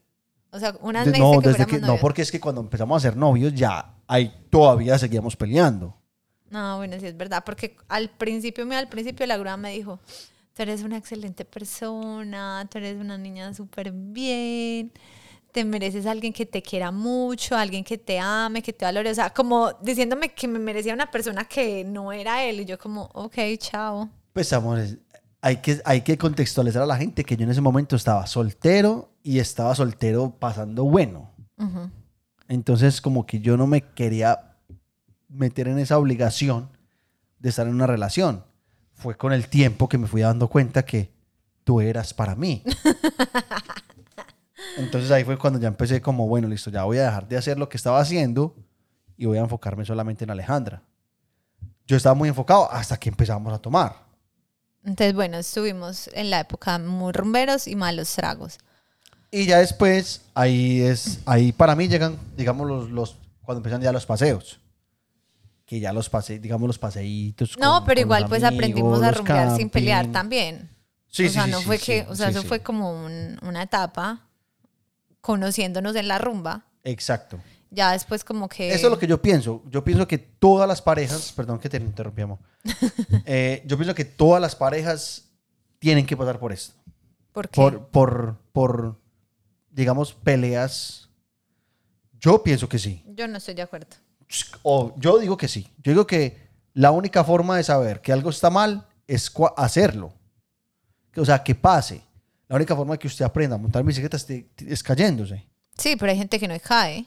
O 0.51 0.59
sea, 0.59 0.75
unas 0.81 1.05
De- 1.05 1.13
me 1.13 1.19
no, 1.19 1.33
que 1.33 1.37
desde 1.49 1.51
fuéramos 1.51 1.67
que, 1.75 1.81
no, 1.81 1.87
novios. 1.89 2.01
porque 2.01 2.23
es 2.23 2.31
que 2.33 2.41
cuando 2.41 2.61
empezamos 2.63 2.97
a 2.97 3.09
ser 3.09 3.17
novios 3.17 3.53
ya 3.55 3.95
ahí 4.07 4.33
todavía 4.51 4.99
seguíamos 4.99 5.37
peleando. 5.37 5.95
No, 6.49 6.79
bueno, 6.79 6.99
sí 7.01 7.07
es 7.07 7.17
verdad, 7.17 7.43
porque 7.45 7.77
al 7.89 8.09
principio, 8.09 8.65
mira, 8.65 8.79
al 8.79 8.89
principio 8.89 9.27
la 9.27 9.37
grúa 9.37 9.57
me 9.57 9.73
dijo, 9.73 9.99
tú 10.55 10.63
eres 10.63 10.83
una 10.83 10.97
excelente 10.97 11.45
persona, 11.45 12.67
tú 12.71 12.79
eres 12.79 12.97
una 12.97 13.19
niña 13.19 13.53
súper 13.53 13.91
bien, 13.93 14.93
te 15.57 15.65
mereces 15.65 16.05
a 16.05 16.11
alguien 16.11 16.35
que 16.35 16.45
te 16.45 16.61
quiera 16.61 16.91
mucho, 16.91 17.57
alguien 17.57 17.83
que 17.83 17.97
te 17.97 18.19
ame, 18.19 18.61
que 18.61 18.75
te 18.75 18.85
valore, 18.85 19.11
o 19.11 19.15
sea, 19.15 19.33
como 19.33 19.73
diciéndome 19.81 20.35
que 20.35 20.47
me 20.47 20.59
merecía 20.59 20.93
una 20.93 21.11
persona 21.11 21.47
que 21.47 21.83
no 21.83 22.13
era 22.13 22.45
él, 22.45 22.61
y 22.61 22.67
yo 22.67 22.79
como, 22.79 23.09
ok, 23.15 23.37
chao. 23.57 24.11
Pues, 24.35 24.53
amores, 24.53 24.99
hay 25.41 25.57
que, 25.63 25.81
hay 25.87 26.03
que 26.03 26.19
contextualizar 26.19 26.83
a 26.83 26.87
la 26.87 26.99
gente 26.99 27.25
que 27.25 27.39
yo 27.39 27.45
en 27.45 27.53
ese 27.53 27.63
momento 27.63 27.97
estaba 27.97 28.27
soltero 28.27 29.15
y 29.23 29.39
estaba 29.39 29.75
soltero 29.75 30.37
pasando 30.39 30.85
bueno. 30.85 31.31
Ujú. 31.57 31.91
Entonces, 32.49 33.01
como 33.01 33.25
que 33.25 33.41
yo 33.41 33.57
no 33.57 33.67
me 33.67 33.81
quería 33.81 34.59
meter 35.31 35.69
en 35.69 35.79
esa 35.79 35.97
obligación 35.97 36.69
de 37.39 37.49
estar 37.49 37.67
en 37.67 37.73
una 37.73 37.87
relación. 37.87 38.45
Fue 38.93 39.17
con 39.17 39.33
el 39.33 39.49
tiempo 39.49 39.89
que 39.89 39.97
me 39.97 40.07
fui 40.07 40.21
dando 40.21 40.49
cuenta 40.49 40.85
que 40.85 41.15
tú 41.65 41.81
eras 41.81 42.13
para 42.13 42.35
mí. 42.35 42.63
Entonces 44.77 45.11
ahí 45.11 45.25
fue 45.25 45.39
cuando 45.39 45.59
ya 45.59 45.69
empecé 45.69 46.01
como, 46.03 46.27
bueno, 46.29 46.49
listo, 46.49 46.71
ya 46.71 46.85
voy 46.85 46.99
a 46.99 47.05
dejar 47.07 47.29
de 47.29 47.37
hacer 47.37 47.59
lo 47.59 47.69
que 47.69 47.77
estaba 47.77 47.99
haciendo 48.01 48.55
y 49.17 49.25
voy 49.27 49.39
a 49.39 49.43
enfocarme 49.43 49.85
solamente 49.85 50.25
en 50.25 50.31
Alejandra. 50.31 50.83
Yo 51.87 51.97
estaba 51.97 52.15
muy 52.15 52.29
enfocado 52.29 52.71
hasta 52.71 52.97
que 52.99 53.09
empezamos 53.09 53.53
a 53.53 53.59
tomar. 53.59 53.95
Entonces, 54.85 55.15
bueno, 55.15 55.39
estuvimos 55.39 56.09
en 56.15 56.31
la 56.31 56.41
época 56.41 56.79
muy 56.79 57.13
rumberos 57.13 57.67
y 57.67 57.75
malos 57.77 58.13
tragos. 58.15 58.59
Y 59.31 59.47
ya 59.47 59.59
después, 59.59 60.23
ahí 60.35 60.81
es, 60.83 61.21
ahí 61.27 61.53
para 61.53 61.75
mí 61.75 61.89
llegan, 61.89 62.17
digamos, 62.37 62.67
los, 62.69 62.91
los 62.91 63.17
cuando 63.43 63.59
empiezan 63.61 63.81
ya 63.83 63.93
los 63.93 64.07
paseos. 64.07 64.61
Que 65.65 65.81
ya 65.81 65.93
los 65.93 66.09
pase, 66.09 66.39
digamos, 66.39 66.67
los 66.69 66.79
paseitos. 66.79 67.57
No, 67.59 67.79
con- 67.79 67.87
pero 67.87 68.01
igual 68.01 68.27
pues 68.29 68.45
amigos, 68.45 68.55
aprendimos 68.65 69.03
a 69.03 69.11
rumbear 69.11 69.57
sin 69.57 69.69
pelear 69.71 70.03
camping. 70.03 70.13
también. 70.13 70.71
Sí, 71.09 71.25
o 71.25 71.29
sí, 71.29 71.35
sea, 71.35 71.47
no 71.49 71.59
sí, 71.59 71.65
fue 71.65 71.79
sí, 71.79 71.85
que, 71.87 72.07
o 72.09 72.15
sea, 72.15 72.29
eso 72.29 72.43
fue 72.45 72.61
como 72.61 72.93
un- 73.05 73.39
una 73.43 73.63
etapa 73.63 74.26
conociéndonos 75.27 75.97
en 75.97 76.07
la 76.07 76.19
rumba. 76.19 76.67
Exacto. 76.85 77.41
Ya 77.73 77.91
después 77.91 78.23
como 78.23 78.49
que... 78.49 78.73
Eso 78.73 78.87
es 78.87 78.91
lo 78.93 78.97
que 78.97 79.09
yo 79.09 79.21
pienso. 79.21 79.61
Yo 79.69 79.83
pienso 79.83 80.07
que 80.07 80.19
todas 80.19 80.69
las 80.69 80.81
parejas, 80.81 81.33
perdón 81.35 81.59
que 81.59 81.69
te 81.69 81.79
interrumpí, 81.79 82.23
amor. 82.23 82.39
Eh, 83.25 83.65
yo 83.67 83.77
pienso 83.77 83.93
que 83.93 84.05
todas 84.05 84.41
las 84.41 84.55
parejas 84.55 85.25
tienen 85.81 86.07
que 86.07 86.17
pasar 86.17 86.39
por 86.39 86.53
esto. 86.53 86.75
¿Por 87.33 87.49
qué? 87.49 87.61
Por, 87.61 87.89
por, 87.89 88.37
por, 88.53 89.01
digamos, 89.69 90.13
peleas. 90.13 91.09
Yo 92.21 92.41
pienso 92.45 92.69
que 92.69 92.79
sí. 92.79 93.03
Yo 93.09 93.27
no 93.27 93.39
estoy 93.39 93.55
de 93.55 93.63
acuerdo. 93.63 93.97
O 94.63 94.95
yo 94.97 95.19
digo 95.19 95.37
que 95.37 95.49
sí. 95.49 95.69
Yo 95.83 95.91
digo 95.91 96.07
que 96.07 96.49
la 96.73 96.93
única 96.93 97.25
forma 97.25 97.57
de 97.57 97.65
saber 97.65 98.01
que 98.01 98.13
algo 98.13 98.31
está 98.31 98.49
mal 98.49 98.87
es 99.09 99.33
hacerlo. 99.57 100.13
O 101.17 101.25
sea, 101.25 101.43
que 101.43 101.57
pase. 101.57 102.06
La 102.49 102.57
única 102.57 102.77
forma 102.77 102.97
que 102.97 103.07
usted 103.09 103.25
aprenda 103.25 103.57
a 103.57 103.59
montar 103.59 103.83
bicicleta 103.83 104.17
es, 104.17 104.27
de- 104.27 104.47
es 104.59 104.83
cayéndose. 104.83 105.47
Sí, 105.77 105.97
pero 105.97 106.13
hay 106.13 106.19
gente 106.19 106.39
que 106.39 106.47
no 106.49 106.55
cae. 106.61 107.07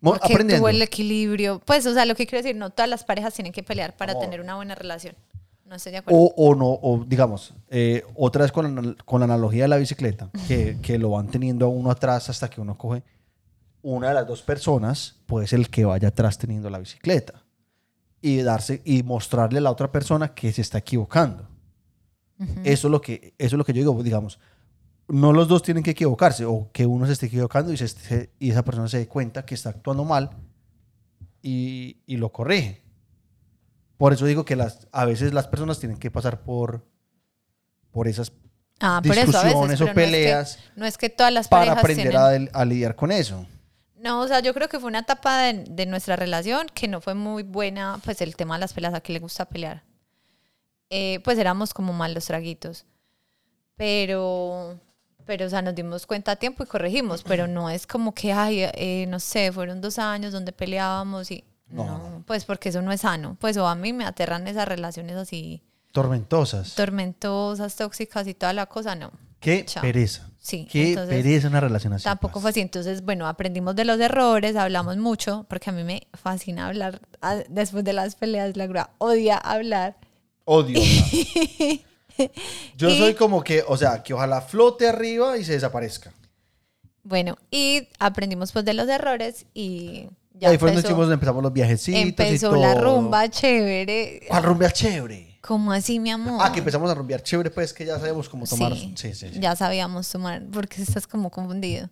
Porque 0.00 0.32
aprendiendo. 0.32 0.58
tuvo 0.62 0.68
el 0.68 0.82
equilibrio. 0.82 1.60
Pues, 1.64 1.86
o 1.86 1.94
sea, 1.94 2.04
lo 2.04 2.14
que 2.14 2.26
quiero 2.26 2.42
decir, 2.42 2.56
no 2.56 2.70
todas 2.70 2.88
las 2.90 3.04
parejas 3.04 3.32
tienen 3.34 3.52
que 3.52 3.62
pelear 3.62 3.96
para 3.96 4.12
Amor. 4.12 4.24
tener 4.24 4.40
una 4.40 4.56
buena 4.56 4.74
relación. 4.74 5.14
No 5.64 5.76
estoy 5.76 5.92
de 5.92 5.98
acuerdo. 5.98 6.18
O, 6.20 6.34
o 6.50 6.54
no, 6.54 6.66
o 6.68 7.04
digamos, 7.06 7.54
eh, 7.70 8.04
otra 8.14 8.42
vez 8.42 8.52
con 8.52 8.74
la, 8.74 8.94
con 9.04 9.20
la 9.20 9.24
analogía 9.24 9.62
de 9.62 9.68
la 9.68 9.76
bicicleta, 9.78 10.28
que, 10.46 10.78
que 10.82 10.98
lo 10.98 11.10
van 11.10 11.28
teniendo 11.28 11.64
a 11.64 11.68
uno 11.68 11.90
atrás 11.90 12.28
hasta 12.28 12.50
que 12.50 12.60
uno 12.60 12.76
coge. 12.76 13.02
Una 13.80 14.08
de 14.08 14.14
las 14.14 14.26
dos 14.26 14.42
personas 14.42 15.16
puede 15.26 15.46
ser 15.46 15.60
el 15.60 15.70
que 15.70 15.84
vaya 15.86 16.08
atrás 16.08 16.36
teniendo 16.36 16.68
la 16.68 16.78
bicicleta 16.78 17.42
y 18.20 18.42
darse 18.42 18.82
y 18.84 19.02
mostrarle 19.02 19.58
a 19.58 19.62
la 19.62 19.70
otra 19.70 19.90
persona 19.90 20.34
que 20.34 20.52
se 20.52 20.60
está 20.60 20.78
equivocando. 20.78 21.48
Ujú. 22.38 22.60
Eso 22.64 22.88
es 22.88 22.90
lo 22.90 23.00
que 23.00 23.34
eso 23.38 23.56
es 23.56 23.58
lo 23.58 23.64
que 23.64 23.72
yo 23.72 23.80
digo, 23.80 24.02
digamos. 24.02 24.38
No 25.08 25.32
los 25.32 25.48
dos 25.48 25.62
tienen 25.62 25.82
que 25.84 25.90
equivocarse 25.90 26.44
o 26.46 26.70
que 26.72 26.86
uno 26.86 27.06
se 27.06 27.12
esté 27.12 27.26
equivocando 27.26 27.72
y, 27.72 27.76
se 27.76 27.84
esté- 27.84 28.30
y 28.38 28.50
esa 28.50 28.64
persona 28.64 28.88
se 28.88 28.98
dé 28.98 29.06
cuenta 29.08 29.44
que 29.44 29.54
está 29.54 29.70
actuando 29.70 30.04
mal 30.04 30.30
y, 31.42 31.98
y 32.06 32.16
lo 32.16 32.32
corrige. 32.32 32.82
Por 33.96 34.12
eso 34.12 34.26
digo 34.26 34.44
que 34.44 34.56
las, 34.56 34.88
a 34.92 35.04
veces 35.04 35.32
las 35.32 35.46
personas 35.46 35.78
tienen 35.78 35.98
que 35.98 36.10
pasar 36.10 36.42
por, 36.42 36.84
por 37.90 38.08
esas 38.08 38.32
Ah, 38.80 39.00
por 39.06 39.12
eso 39.16 39.20
a 39.38 39.44
veces. 39.44 39.44
discusiones 39.44 39.80
o 39.80 39.84
pero 39.84 39.94
no 39.94 40.00
es 40.00 40.06
que- 40.10 40.12
peleas 40.12 40.58
No 40.74 40.84
es 40.86 40.98
que, 40.98 41.08
todas 41.10 41.32
las 41.32 41.48
para 41.48 41.72
aprender 41.72 42.10
tienen... 42.10 42.50
a, 42.52 42.58
a 42.60 42.64
lidiar 42.64 42.96
con 42.96 43.12
eso. 43.12 43.46
No, 43.96 44.20
o 44.20 44.28
sea, 44.28 44.40
yo 44.40 44.52
creo 44.52 44.68
que 44.68 44.80
fue 44.80 44.88
una 44.88 44.98
etapa 45.00 45.42
de, 45.42 45.64
de 45.70 45.86
nuestra 45.86 46.16
relación 46.16 46.66
que 46.74 46.88
no 46.88 47.00
fue 47.00 47.14
muy 47.14 47.42
buena, 47.44 48.00
pues 48.04 48.20
el 48.20 48.34
tema 48.36 48.54
de 48.56 48.60
las 48.60 48.72
peleas, 48.74 48.92
a 48.92 49.00
quien 49.00 49.14
le 49.14 49.20
gusta 49.20 49.44
pelear. 49.46 49.84
Eh, 50.96 51.18
pues 51.24 51.38
éramos 51.38 51.74
como 51.74 51.92
malos 51.92 52.26
traguitos. 52.26 52.86
Pero, 53.76 54.78
pero, 55.26 55.46
o 55.46 55.50
sea, 55.50 55.60
nos 55.62 55.74
dimos 55.74 56.06
cuenta 56.06 56.32
a 56.32 56.36
tiempo 56.36 56.62
y 56.62 56.66
corregimos, 56.66 57.24
pero 57.24 57.48
no 57.48 57.68
es 57.68 57.86
como 57.86 58.14
que, 58.14 58.32
ay, 58.32 58.60
eh, 58.62 59.06
no 59.08 59.18
sé, 59.18 59.50
fueron 59.50 59.80
dos 59.80 59.98
años 59.98 60.32
donde 60.32 60.52
peleábamos 60.52 61.30
y... 61.30 61.44
No. 61.66 61.84
No. 61.86 62.22
pues 62.26 62.44
porque 62.44 62.68
eso 62.68 62.82
no 62.82 62.92
es 62.92 63.00
sano. 63.00 63.36
Pues 63.40 63.56
o 63.56 63.66
a 63.66 63.74
mí 63.74 63.92
me 63.92 64.04
aterran 64.04 64.46
esas 64.46 64.68
relaciones 64.68 65.16
así 65.16 65.62
Tormentosas. 65.92 66.74
tormentosas, 66.74 67.74
tóxicas 67.74 68.28
y 68.28 68.34
toda 68.34 68.52
la 68.52 68.66
cosa, 68.66 68.94
no. 68.94 69.10
Qué 69.40 69.64
Chao. 69.64 69.80
pereza. 69.82 70.28
Sí, 70.38 70.68
Qué 70.70 70.90
entonces- 70.90 71.16
pereza 71.22 71.48
una 71.48 71.60
relación 71.60 71.94
así. 71.94 72.04
Tampoco 72.04 72.38
fue 72.40 72.50
así. 72.50 72.60
Entonces, 72.60 73.02
bueno, 73.02 73.26
aprendimos 73.26 73.74
de 73.74 73.86
los 73.86 73.98
errores, 73.98 74.54
hablamos 74.56 74.98
mucho, 74.98 75.46
porque 75.48 75.70
a 75.70 75.72
mí 75.72 75.82
me 75.84 76.06
fascina 76.12 76.68
hablar 76.68 77.00
ah, 77.22 77.38
después 77.48 77.82
de 77.82 77.94
las 77.94 78.14
peleas. 78.14 78.56
La 78.56 78.66
grúa 78.66 78.90
odia 78.98 79.36
hablar. 79.38 79.96
Odio. 80.44 80.78
Yo 82.76 82.88
Y- 82.88 82.98
soy 82.98 83.14
como 83.14 83.42
que, 83.42 83.64
o 83.66 83.76
sea, 83.76 84.02
que 84.02 84.14
ojalá 84.14 84.40
flote 84.40 84.88
arriba 84.88 85.36
y 85.36 85.44
se 85.44 85.52
desaparezca. 85.52 86.12
Bueno, 87.02 87.36
y 87.50 87.88
aprendimos 87.98 88.52
pues 88.52 88.64
de 88.64 88.72
los 88.74 88.88
errores 88.88 89.46
y 89.52 90.08
Y 90.34 90.38
ya 90.40 90.50
ahí 90.50 90.58
fue 90.58 90.70
donde 90.72 90.86
hicimos, 90.86 91.10
empezamos 91.10 91.42
los 91.42 91.52
viajecitos. 91.52 91.98
y 92.00 92.02
empezó 92.02 92.54
la 92.56 92.74
todo. 92.74 92.84
rumba 92.84 93.28
chévere. 93.28 94.22
¿Cuál 94.28 94.42
rumbear 94.44 94.72
chévere? 94.72 95.38
¿Cómo 95.42 95.72
así, 95.72 95.98
mi 96.00 96.10
amor? 96.10 96.38
Ah, 96.42 96.50
que 96.52 96.60
empezamos 96.60 96.90
a 96.90 96.94
rumbear 96.94 97.22
chévere, 97.22 97.50
pues 97.50 97.74
que 97.74 97.84
ya 97.84 97.98
sabemos 97.98 98.28
cómo 98.28 98.46
tomar. 98.46 98.72
Sí, 98.74 98.94
Sí, 98.96 99.14
sí, 99.14 99.28
sí. 99.34 99.40
ya 99.40 99.54
sabíamos 99.56 100.08
tomar, 100.08 100.42
porque 100.52 100.80
estás 100.82 101.06
como 101.06 101.30
confundido. 101.30 101.90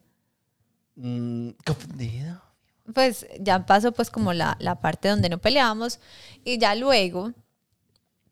Mm, 0.96 1.50
confundido. 1.66 2.40
pues 2.94 3.26
ya 3.40 3.64
pasó 3.66 3.92
pues 3.92 4.08
como 4.10 4.32
la, 4.32 4.56
la 4.60 4.80
parte 4.80 5.08
donde 5.08 5.28
no 5.28 5.38
peleábamos 5.38 6.00
y 6.44 6.58
ya 6.58 6.74
luego 6.74 7.32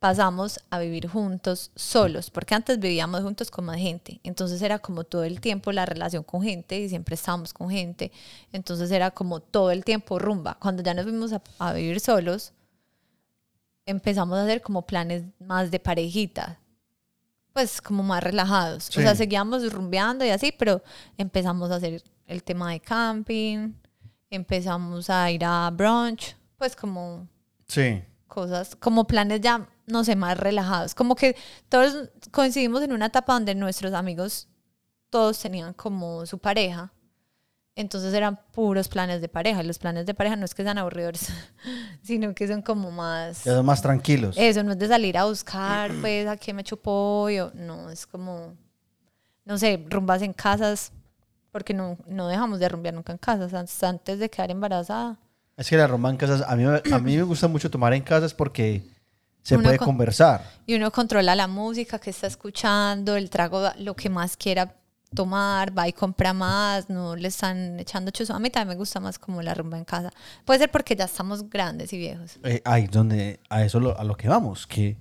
pasamos 0.01 0.59
a 0.71 0.79
vivir 0.81 1.07
juntos 1.09 1.71
solos, 1.77 2.31
porque 2.31 2.55
antes 2.55 2.81
vivíamos 2.81 3.21
juntos 3.23 3.51
con 3.51 3.67
más 3.67 3.77
gente, 3.77 4.19
entonces 4.25 4.61
era 4.63 4.79
como 4.79 5.05
todo 5.05 5.25
el 5.25 5.41
tiempo 5.41 5.71
la 5.73 5.87
relación 5.87 6.25
con 6.25 6.43
gente 6.43 6.79
y 6.81 6.89
siempre 6.89 7.15
estábamos 7.15 7.53
con 7.53 7.71
gente, 7.71 8.11
entonces 8.51 8.91
era 8.91 9.11
como 9.13 9.41
todo 9.41 9.71
el 9.71 9.85
tiempo 9.85 10.19
rumba. 10.19 10.57
Cuando 10.59 10.83
ya 10.83 10.95
nos 10.95 11.05
fuimos 11.05 11.33
a, 11.35 11.43
a 11.59 11.73
vivir 11.75 12.01
solos, 12.01 12.53
empezamos 13.87 14.39
a 14.39 14.43
hacer 14.45 14.63
como 14.63 14.87
planes 14.87 15.25
más 15.39 15.71
de 15.71 15.79
parejita. 15.81 16.59
pues 17.53 17.81
como 17.83 18.03
más 18.05 18.23
relajados. 18.23 18.85
Sí. 18.85 19.01
O 19.01 19.03
sea, 19.03 19.15
seguíamos 19.17 19.71
rumbeando 19.73 20.25
y 20.25 20.31
así, 20.31 20.53
pero 20.57 20.83
empezamos 21.19 21.71
a 21.71 21.75
hacer 21.77 22.01
el 22.27 22.43
tema 22.45 22.71
de 22.71 22.79
camping, 22.81 23.73
empezamos 24.31 25.11
a 25.11 25.31
ir 25.33 25.45
a 25.45 25.69
brunch, 25.71 26.37
pues 26.57 26.77
como 26.77 27.27
Sí. 27.67 28.03
cosas, 28.29 28.77
como 28.77 29.05
planes 29.05 29.41
ya, 29.41 29.69
no 29.91 30.05
sé, 30.05 30.17
más 30.17 30.39
relajados. 30.39 30.95
Como 30.95 31.15
que 31.15 31.37
todos 31.69 32.11
coincidimos 32.31 32.83
en 32.83 32.93
una 32.93 33.07
etapa 33.07 33.35
donde 33.35 33.55
nuestros 33.55 33.93
amigos 33.93 34.49
todos 35.11 35.39
tenían 35.39 35.75
como 35.75 36.25
su 36.27 36.39
pareja. 36.39 36.93
Entonces 37.77 38.13
eran 38.15 38.39
puros 38.53 38.89
planes 38.89 39.21
de 39.21 39.29
pareja. 39.29 39.63
Y 39.63 39.67
los 39.67 39.79
planes 39.79 40.07
de 40.07 40.15
pareja 40.15 40.37
no 40.37 40.45
es 40.45 40.55
que 40.55 40.63
sean 40.63 40.79
aburridores, 40.79 41.29
sino 42.03 42.35
que 42.35 42.47
son 42.47 42.63
como 42.63 42.91
más... 42.91 43.45
Ya 43.45 43.55
son 43.55 43.67
más 43.67 43.83
tranquilos. 43.83 44.37
Eso 44.39 44.63
no 44.63 44.73
es 44.73 44.79
de 44.79 44.89
salir 44.89 45.17
a 45.17 45.25
buscar, 45.25 45.93
pues, 46.01 46.27
a 46.27 46.37
qué 46.37 46.53
me 46.53 46.65
chupó 46.65 47.29
yo. 47.31 47.51
No, 47.55 47.91
es 47.91 48.07
como, 48.07 48.55
no 49.45 49.59
sé, 49.59 49.85
rumbas 49.89 50.23
en 50.23 50.33
casas, 50.33 50.93
porque 51.51 51.75
no, 51.75 51.97
no 52.07 52.29
dejamos 52.29 52.59
de 52.61 52.69
rumbear 52.69 52.95
nunca 52.95 53.13
en 53.13 53.19
casas. 53.19 53.83
Antes 53.83 54.19
de 54.19 54.29
quedar 54.29 54.51
embarazada. 54.51 55.19
Es 55.57 55.69
que 55.69 55.77
la 55.77 55.87
rumba 55.87 56.11
en 56.11 56.17
casas, 56.17 56.43
a 56.47 56.57
mí, 56.57 56.65
a 56.65 56.99
mí 56.99 57.17
me 57.17 57.23
gusta 57.23 57.47
mucho 57.49 57.71
tomar 57.71 57.93
en 57.93 58.03
casas 58.03 58.33
porque 58.33 58.83
se 59.43 59.55
Uno 59.57 59.65
puede 59.65 59.79
con- 59.79 59.87
conversar. 59.87 60.45
Y 60.67 60.75
uno 60.75 60.91
controla 60.91 61.35
la 61.35 61.47
música 61.47 61.99
que 61.99 62.11
está 62.11 62.27
escuchando, 62.27 63.17
el 63.17 63.31
trago, 63.31 63.69
lo 63.79 63.95
que 63.97 64.09
más 64.11 64.37
quiera 64.37 64.77
tomar, 65.15 65.77
va 65.77 65.89
y 65.89 65.93
compra 65.93 66.33
más, 66.33 66.89
no 66.89 67.17
le 67.17 67.29
están 67.29 67.81
echando 67.81 68.11
chuzo. 68.13 68.33
A 68.35 68.39
mí 68.39 68.49
también 68.51 68.77
me 68.77 68.79
gusta 68.79 69.01
más 69.01 69.19
como 69.19 69.43
la 69.43 69.55
rumba 69.55 69.77
en 69.77 69.85
casa. 69.85 70.13
Puede 70.45 70.61
ser 70.61 70.71
porque 70.71 70.95
ya 70.95 71.07
estamos 71.07 71.49
grandes 71.51 71.93
y 71.93 71.99
viejos. 71.99 72.39
Eh, 72.45 72.63
ahí 72.65 72.87
donde, 72.87 73.41
a 73.49 73.65
eso 73.65 73.81
lo- 73.81 73.99
a 73.99 74.05
lo 74.05 74.17
que 74.17 74.29
vamos, 74.29 74.67
que 74.69 74.97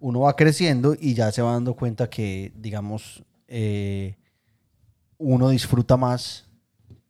uno 0.00 0.20
va 0.20 0.34
creciendo 0.36 0.96
y 0.98 1.12
ya 1.14 1.30
se 1.32 1.42
va 1.42 1.52
dando 1.52 1.74
cuenta 1.74 2.08
que, 2.08 2.50
digamos, 2.56 3.22
eh, 3.46 4.16
uno 5.18 5.50
disfruta 5.50 5.96
más 5.96 6.46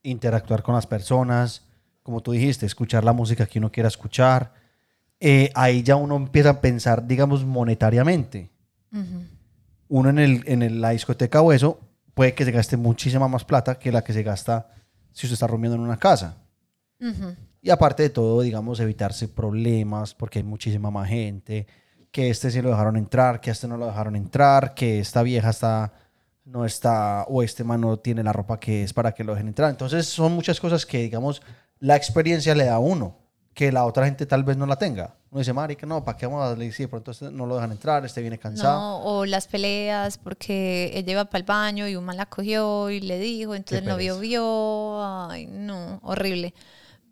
interactuar 0.02 0.62
con 0.62 0.74
las 0.74 0.86
personas, 0.86 1.62
como 2.02 2.20
tú 2.22 2.32
dijiste, 2.32 2.66
escuchar 2.66 3.04
la 3.04 3.12
música 3.12 3.46
que 3.46 3.58
uno 3.60 3.70
quiera 3.70 3.88
escuchar. 3.88 4.52
Eh, 5.24 5.52
ahí 5.54 5.84
ya 5.84 5.94
uno 5.94 6.16
empieza 6.16 6.50
a 6.50 6.60
pensar, 6.60 7.06
digamos, 7.06 7.44
monetariamente. 7.44 8.50
Ujú. 8.92 9.22
Uno 9.88 10.10
en, 10.10 10.18
el, 10.18 10.42
en 10.46 10.62
el- 10.62 10.80
la 10.80 10.90
discoteca 10.90 11.40
o 11.40 11.52
eso 11.52 11.78
puede 12.14 12.34
que 12.34 12.44
se 12.44 12.50
gaste 12.50 12.76
muchísima 12.76 13.28
más 13.28 13.44
plata 13.44 13.78
que 13.78 13.92
la 13.92 14.02
que 14.02 14.12
se 14.12 14.24
gasta 14.24 14.68
si 15.12 15.26
usted 15.26 15.34
está 15.34 15.46
rumiando 15.46 15.76
en 15.76 15.82
una 15.82 15.96
casa. 15.96 16.38
Ujú. 17.00 17.36
Y 17.60 17.70
aparte 17.70 18.02
de 18.02 18.10
todo, 18.10 18.40
digamos, 18.42 18.80
evitarse 18.80 19.28
problemas 19.28 20.12
porque 20.12 20.40
hay 20.40 20.42
muchísima 20.44 20.90
más 20.90 21.08
gente, 21.08 21.68
que 22.10 22.28
este 22.28 22.50
sí 22.50 22.60
lo 22.60 22.70
dejaron 22.70 22.96
entrar, 22.96 23.40
que 23.40 23.50
a 23.50 23.52
este 23.52 23.68
no 23.68 23.76
lo 23.76 23.86
dejaron 23.86 24.16
entrar, 24.16 24.74
que 24.74 24.98
esta 24.98 25.22
vieja 25.22 25.50
está, 25.50 25.92
no 26.44 26.64
está, 26.64 27.24
o 27.28 27.44
este 27.44 27.62
man 27.62 27.80
no 27.80 27.96
tiene 27.98 28.24
la 28.24 28.32
ropa 28.32 28.58
que 28.58 28.82
es 28.82 28.92
para 28.92 29.12
que 29.12 29.22
lo 29.22 29.34
dejen 29.34 29.46
entrar. 29.48 29.70
Entonces 29.70 30.06
son 30.06 30.32
muchas 30.32 30.58
cosas 30.58 30.84
que, 30.84 30.98
digamos, 30.98 31.42
la 31.78 31.94
experiencia 31.94 32.54
le 32.56 32.64
da 32.64 32.74
a 32.74 32.78
uno, 32.80 33.16
que 33.54 33.70
la 33.70 33.84
otra 33.84 34.06
gente 34.06 34.26
tal 34.26 34.44
vez 34.44 34.56
no 34.56 34.66
la 34.66 34.76
tenga. 34.76 35.14
Uno 35.30 35.38
dice, 35.38 35.52
marica, 35.52 35.86
no, 35.86 36.04
¿para 36.04 36.16
qué 36.16 36.26
vamos 36.26 36.42
a 36.44 36.48
darle? 36.50 36.70
De 36.70 36.88
pronto 36.88 37.10
este 37.10 37.30
no 37.30 37.46
lo 37.46 37.54
dejan 37.54 37.72
entrar, 37.72 38.04
este 38.04 38.20
viene 38.20 38.38
cansado. 38.38 38.78
No, 38.78 39.04
o 39.04 39.24
las 39.24 39.46
peleas 39.46 40.18
porque 40.18 40.90
ella 40.94 41.12
iba 41.12 41.24
para 41.24 41.38
el 41.38 41.44
baño 41.44 41.88
y 41.88 41.96
un 41.96 42.04
man 42.04 42.16
la 42.16 42.26
cogió 42.26 42.90
y 42.90 43.00
le 43.00 43.18
dijo, 43.18 43.54
entonces 43.54 43.80
el 43.80 43.88
novio 43.88 44.18
vio, 44.18 45.02
ay, 45.04 45.46
no, 45.46 46.00
horrible. 46.02 46.54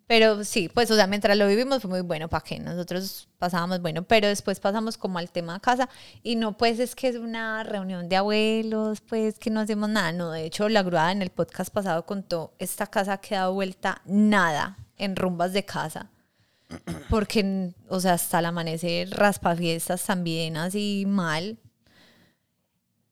Pero 0.07 0.43
sí, 0.43 0.67
pues, 0.67 0.91
o 0.91 0.95
sea, 0.95 1.07
mientras 1.07 1.37
lo 1.37 1.47
vivimos 1.47 1.81
fue 1.81 1.89
muy 1.89 2.01
bueno, 2.01 2.27
¿para 2.27 2.43
qué? 2.43 2.59
Nosotros 2.59 3.29
pasábamos 3.39 3.81
bueno, 3.81 4.03
pero 4.03 4.27
después 4.27 4.59
pasamos 4.59 4.97
como 4.97 5.19
al 5.19 5.31
tema 5.31 5.59
casa 5.61 5.87
y 6.21 6.35
no, 6.35 6.57
pues, 6.57 6.79
es 6.79 6.95
que 6.95 7.07
es 7.07 7.15
una 7.15 7.63
reunión 7.63 8.09
de 8.09 8.17
abuelos, 8.17 8.99
pues, 8.99 9.39
que 9.39 9.49
no 9.49 9.61
hacemos 9.61 9.89
nada. 9.89 10.11
No, 10.11 10.31
de 10.31 10.43
hecho, 10.43 10.67
la 10.67 10.83
gruada 10.83 11.13
en 11.13 11.21
el 11.21 11.29
podcast 11.29 11.73
pasado 11.73 12.05
contó, 12.05 12.53
esta 12.59 12.87
casa 12.87 13.13
ha 13.13 13.17
quedado 13.21 13.53
vuelta 13.53 14.01
nada 14.05 14.77
en 14.97 15.15
rumbas 15.15 15.53
de 15.53 15.63
casa. 15.63 16.09
Porque, 17.09 17.73
o 17.89 17.99
sea, 17.99 18.13
hasta 18.13 18.39
el 18.39 18.45
amanecer, 18.45 19.09
raspafiestas 19.09 20.03
también, 20.05 20.57
así 20.57 21.05
mal. 21.07 21.57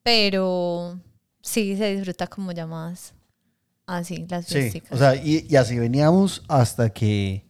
Pero 0.03 0.99
sí 1.41 1.75
se 1.77 1.95
disfruta 1.95 2.27
como 2.27 2.51
ya 2.51 2.65
más 2.65 3.13
así, 3.85 4.25
las 4.29 4.45
Sí, 4.45 4.81
o 4.91 4.97
sea, 4.97 5.15
y, 5.15 5.45
y 5.49 5.55
así 5.55 5.77
veníamos 5.77 6.43
hasta 6.47 6.89
que, 6.91 7.45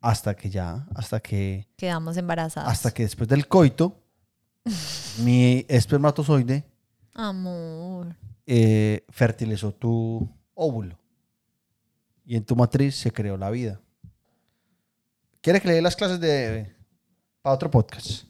hasta 0.00 0.34
que 0.36 0.50
ya, 0.50 0.86
hasta 0.94 1.18
que, 1.20 1.66
Quedamos 1.76 2.16
embarazadas. 2.16 2.70
hasta 2.70 2.92
que 2.92 3.02
después 3.04 3.28
del 3.28 3.48
coito, 3.48 4.02
mi 5.24 5.64
espermatozoide 5.68 6.64
Amor. 7.14 8.14
eh, 8.46 9.04
fertilizó 9.08 9.72
tu 9.72 10.28
óvulo. 10.54 10.98
Y 12.24 12.36
en 12.36 12.44
tu 12.44 12.56
matriz 12.56 12.96
se 12.96 13.12
creó 13.12 13.36
la 13.36 13.50
vida. 13.50 13.80
¿Quiere 15.46 15.60
que 15.60 15.68
le 15.68 15.74
dé 15.74 15.80
las 15.80 15.94
clases 15.94 16.18
de 16.18 16.74
para 17.40 17.54
otro 17.54 17.70
podcast? 17.70 18.24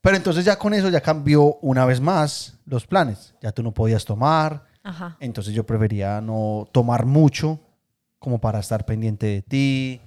Pero 0.00 0.16
entonces 0.16 0.46
ya 0.46 0.58
con 0.58 0.72
eso 0.72 0.88
ya 0.88 1.02
cambió 1.02 1.58
una 1.60 1.84
vez 1.84 2.00
más 2.00 2.54
los 2.64 2.86
planes. 2.86 3.34
Ya 3.42 3.52
tú 3.52 3.62
no 3.62 3.74
podías 3.74 4.02
tomar. 4.06 4.64
Ajá. 4.82 5.18
Entonces 5.20 5.52
yo 5.52 5.66
prefería 5.66 6.22
no 6.22 6.66
tomar 6.72 7.04
mucho 7.04 7.60
como 8.18 8.40
para 8.40 8.60
estar 8.60 8.86
pendiente 8.86 9.26
de 9.26 9.42
ti. 9.42 10.00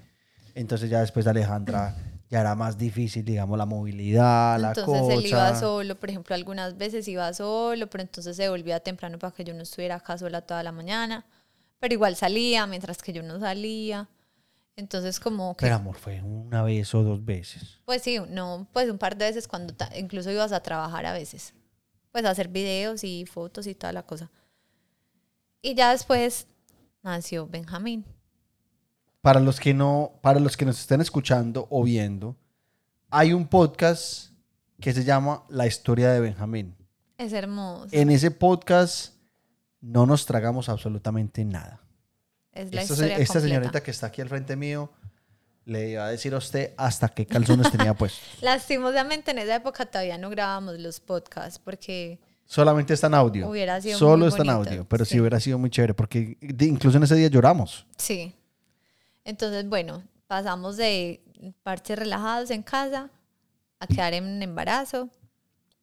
Entonces 0.56 0.90
ya 0.90 1.02
después 1.02 1.26
de 1.26 1.30
Alejandra 1.30 1.96
ya 2.28 2.42
era 2.42 2.56
más 2.56 2.76
difícil, 2.76 3.24
digamos, 3.24 3.56
la 3.56 3.68
movilidad, 3.68 4.60
la 4.60 4.70
Entonces 4.70 5.20
él 5.20 5.28
iba 5.28 5.50
cosa. 5.50 5.60
solo, 5.60 6.00
por 6.00 6.10
ejemplo, 6.10 6.34
algunas 6.34 6.76
veces 6.76 7.08
iba 7.08 7.32
solo, 7.36 7.86
pero 7.86 8.02
entonces 8.02 8.36
se 8.36 8.50
volvía 8.50 8.80
temprano 8.80 9.20
para 9.20 9.32
que 9.32 9.44
yo 9.44 9.54
no 9.54 9.62
estuviera 9.62 9.98
acá 9.98 10.18
sola 10.18 10.42
toda 10.42 10.64
la 10.64 10.72
mañana. 10.72 11.24
Pero 11.80 11.94
igual 11.94 12.16
salía, 12.16 12.66
mientras 12.66 12.98
que 13.04 13.14
yo 13.14 13.22
no 13.22 13.40
salía. 13.40 14.10
Entonces 14.76 15.20
como 15.20 15.56
que 15.56 15.66
Pero 15.66 15.76
amor, 15.76 15.98
fue 15.98 16.22
una 16.22 16.64
vez 16.64 16.94
o 16.96 17.04
dos 17.04 17.24
veces. 17.24 17.80
Pues 17.86 18.02
sí, 18.02 18.18
no, 18.30 18.68
pues 18.74 18.90
un 18.90 18.98
par 18.98 19.18
de 19.18 19.26
veces 19.26 19.48
cuando 19.48 19.74
ta- 19.74 19.92
incluso 19.98 20.32
ibas 20.32 20.52
a 20.54 20.62
trabajar 20.62 21.06
a 21.06 21.14
veces. 21.14 21.54
Pues 22.12 22.26
a 22.26 22.30
hacer 22.32 22.48
videos 22.48 23.04
y 23.04 23.26
fotos 23.26 23.68
y 23.68 23.76
toda 23.76 23.94
la 23.94 24.04
cosa. 24.04 24.30
Y 25.62 25.76
ya 25.76 25.92
después 25.92 26.48
nació 27.04 27.48
Benjamín. 27.48 28.06
Para 29.22 29.40
los 29.40 29.60
que 29.60 29.74
no, 29.74 30.14
para 30.22 30.40
los 30.40 30.58
que 30.58 30.66
nos 30.66 30.80
estén 30.80 31.00
escuchando 31.02 31.68
o 31.70 31.84
viendo, 31.84 32.36
hay 33.10 33.34
un 33.34 33.48
podcast 33.48 34.32
que 34.80 34.94
se 34.94 35.04
llama 35.04 35.44
La 35.50 35.68
historia 35.68 36.12
de 36.12 36.20
Benjamín. 36.22 36.76
Es 37.18 37.34
hermoso. 37.34 37.88
En 37.92 38.10
ese 38.10 38.32
podcast 38.32 39.14
no 39.80 40.08
nos 40.08 40.26
tragamos 40.26 40.70
absolutamente 40.70 41.46
nada. 41.46 41.81
Es 42.54 42.74
la 42.74 42.82
Esta, 42.82 42.94
historia 42.94 43.18
esta 43.18 43.34
completa. 43.34 43.40
señorita 43.42 43.84
que 43.84 43.92
está 43.92 44.08
aquí 44.08 44.22
al 44.22 44.30
frente 44.30 44.56
mío 44.56 44.92
le 45.66 45.90
iba 45.92 46.06
a 46.06 46.10
decir 46.10 46.34
a 46.34 46.38
usted 46.38 46.74
hasta 46.78 47.10
qué 47.10 47.26
calzones 47.26 47.72
tenía 47.72 47.94
puestos. 47.94 48.22
Lastimosamente 48.42 49.32
en 49.32 49.40
esa 49.40 49.56
época 49.56 49.86
todavía 49.86 50.18
no 50.18 50.30
grabábamos 50.30 50.80
los 50.80 51.00
podcasts 51.00 51.60
porque 51.60 52.20
Solamente 52.46 52.94
está 52.94 53.08
en 53.08 53.14
audio. 53.14 53.48
Hubiera 53.48 53.80
sido 53.80 53.98
Solo 53.98 54.18
muy 54.18 54.28
está 54.28 54.44
en 54.44 54.50
audio, 54.50 54.86
pero 54.90 55.06
sí. 55.06 55.12
sí. 55.12 55.20
hubiera 55.22 55.40
sido 55.40 55.58
muy 55.58 55.70
chévere 55.70 55.94
porque 55.94 56.38
incluso 56.60 56.98
en 56.98 57.04
ese 57.04 57.16
día 57.16 57.28
lloramos. 57.30 57.86
sí. 57.98 58.36
Entonces, 59.24 59.70
bueno, 59.70 60.04
pasamos 60.26 60.78
de 60.78 61.22
parches 61.62 61.98
relajados 61.98 62.50
en 62.50 62.64
casa 62.64 63.12
a 63.80 63.88
quedar 63.88 64.14
en 64.16 64.42
embarazo, 64.42 65.10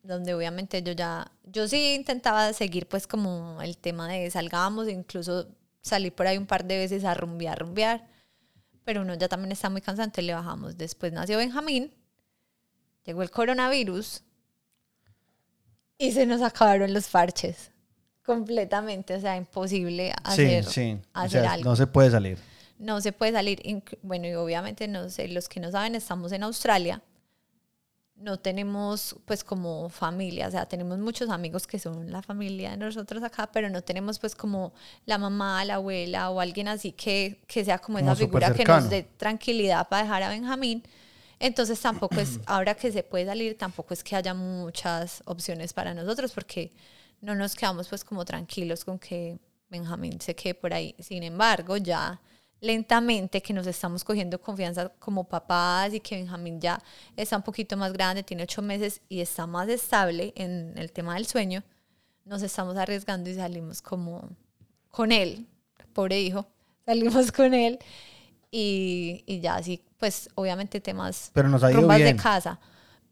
donde 0.02 0.34
obviamente 0.34 0.82
yo 0.82 0.92
ya, 0.92 1.30
yo 1.44 1.68
sí 1.68 1.94
intentaba 1.94 2.52
seguir 2.52 2.88
pues 2.88 3.06
como 3.06 3.62
el 3.62 3.78
tema 3.78 4.08
de 4.08 4.28
salgamos, 4.30 4.88
incluso 4.88 5.48
salí 5.88 6.10
por 6.10 6.26
ahí 6.26 6.38
un 6.38 6.46
par 6.46 6.64
de 6.64 6.78
veces 6.78 7.04
a 7.04 7.14
rumbear, 7.14 7.58
rumbear, 7.58 8.06
pero 8.84 9.02
uno 9.02 9.14
ya 9.14 9.28
también 9.28 9.52
está 9.52 9.68
muy 9.68 9.80
cansante, 9.80 10.22
le 10.22 10.34
bajamos. 10.34 10.76
Después 10.78 11.12
nació 11.12 11.38
Benjamín, 11.38 11.92
llegó 13.04 13.22
el 13.22 13.30
coronavirus 13.30 14.22
y 15.98 16.12
se 16.12 16.26
nos 16.26 16.42
acabaron 16.42 16.92
los 16.94 17.08
parches 17.08 17.72
completamente, 18.24 19.14
o 19.14 19.20
sea, 19.20 19.36
imposible 19.36 20.12
hacer, 20.22 20.64
sí, 20.64 20.70
sí. 20.70 21.00
O 21.14 21.18
hacer 21.18 21.42
sea, 21.42 21.52
algo 21.52 21.70
no 21.70 21.76
se 21.76 21.86
puede 21.86 22.10
salir. 22.10 22.38
no 22.78 23.00
se 23.00 23.12
puede 23.12 23.32
salir. 23.32 23.62
Bueno, 24.02 24.28
y 24.28 24.34
obviamente, 24.34 24.86
no 24.86 25.08
sé, 25.08 25.28
los 25.28 25.48
que 25.48 25.60
no 25.60 25.70
saben, 25.70 25.94
estamos 25.94 26.32
en 26.32 26.42
Australia. 26.42 27.02
No 28.20 28.36
tenemos, 28.36 29.16
pues, 29.24 29.44
como 29.44 29.88
familia, 29.88 30.48
o 30.48 30.50
sea, 30.50 30.66
tenemos 30.66 30.98
muchos 30.98 31.30
amigos 31.30 31.66
que 31.66 31.78
son 31.78 32.10
la 32.10 32.20
familia 32.20 32.72
de 32.72 32.76
nosotros 32.76 33.22
acá, 33.22 33.48
pero 33.52 33.70
no 33.70 33.82
tenemos, 33.82 34.18
pues, 34.18 34.34
como 34.34 34.72
la 35.06 35.18
mamá, 35.18 35.64
la 35.64 35.74
abuela 35.74 36.30
o 36.30 36.40
alguien 36.40 36.66
así 36.66 36.90
que, 36.92 37.40
que 37.46 37.64
sea 37.64 37.78
como, 37.78 37.98
Como 37.98 38.10
esa 38.10 38.16
figura 38.16 38.52
que 38.52 38.64
nos 38.64 38.90
dé 38.90 39.04
tranquilidad 39.16 39.88
para 39.88 40.02
dejar 40.02 40.22
a 40.24 40.30
Benjamín. 40.30 40.82
Entonces, 41.38 41.80
tampoco 41.80 42.16
es, 42.16 42.40
ahora 42.46 42.74
que 42.74 42.90
se 42.90 43.04
puede 43.04 43.26
salir, 43.26 43.56
tampoco 43.56 43.94
es 43.94 44.02
que 44.02 44.16
haya 44.16 44.34
muchas 44.34 45.22
opciones 45.26 45.72
para 45.72 45.94
nosotros, 45.94 46.32
porque 46.32 46.72
no 47.20 47.36
nos 47.36 47.54
quedamos, 47.54 47.88
pues, 47.88 48.04
como 48.04 48.24
tranquilos 48.24 48.84
con 48.84 48.98
que 48.98 49.38
Benjamín 49.70 50.20
se 50.20 50.34
quede 50.34 50.54
por 50.54 50.74
ahí. 50.74 50.94
Sin 50.98 51.22
embargo, 51.22 51.76
ya 51.76 52.20
lentamente 52.60 53.40
que 53.40 53.52
nos 53.52 53.66
estamos 53.66 54.04
cogiendo 54.04 54.40
confianza 54.40 54.88
como 54.98 55.24
papás 55.24 55.94
y 55.94 56.00
que 56.00 56.16
Benjamín 56.16 56.60
ya 56.60 56.82
está 57.16 57.36
un 57.36 57.42
poquito 57.42 57.76
más 57.76 57.92
grande, 57.92 58.22
tiene 58.22 58.42
ocho 58.42 58.62
meses 58.62 59.00
y 59.08 59.20
está 59.20 59.46
más 59.46 59.68
estable 59.68 60.32
en 60.36 60.74
el 60.76 60.92
tema 60.92 61.14
del 61.14 61.26
sueño, 61.26 61.62
nos 62.24 62.42
estamos 62.42 62.76
arriesgando 62.76 63.30
y 63.30 63.34
salimos 63.34 63.80
como 63.80 64.28
con 64.90 65.12
él, 65.12 65.46
pobre 65.92 66.20
hijo, 66.20 66.46
salimos 66.86 67.30
con 67.32 67.54
él 67.54 67.78
y, 68.50 69.22
y 69.26 69.40
ya 69.40 69.56
así, 69.56 69.82
pues 69.96 70.28
obviamente 70.34 70.80
temas 70.80 71.30
Pero 71.32 71.48
nos 71.48 71.62
ha 71.62 71.70
ido 71.70 71.80
rumbas 71.80 71.98
de 71.98 72.04
bien. 72.04 72.16
casa, 72.16 72.58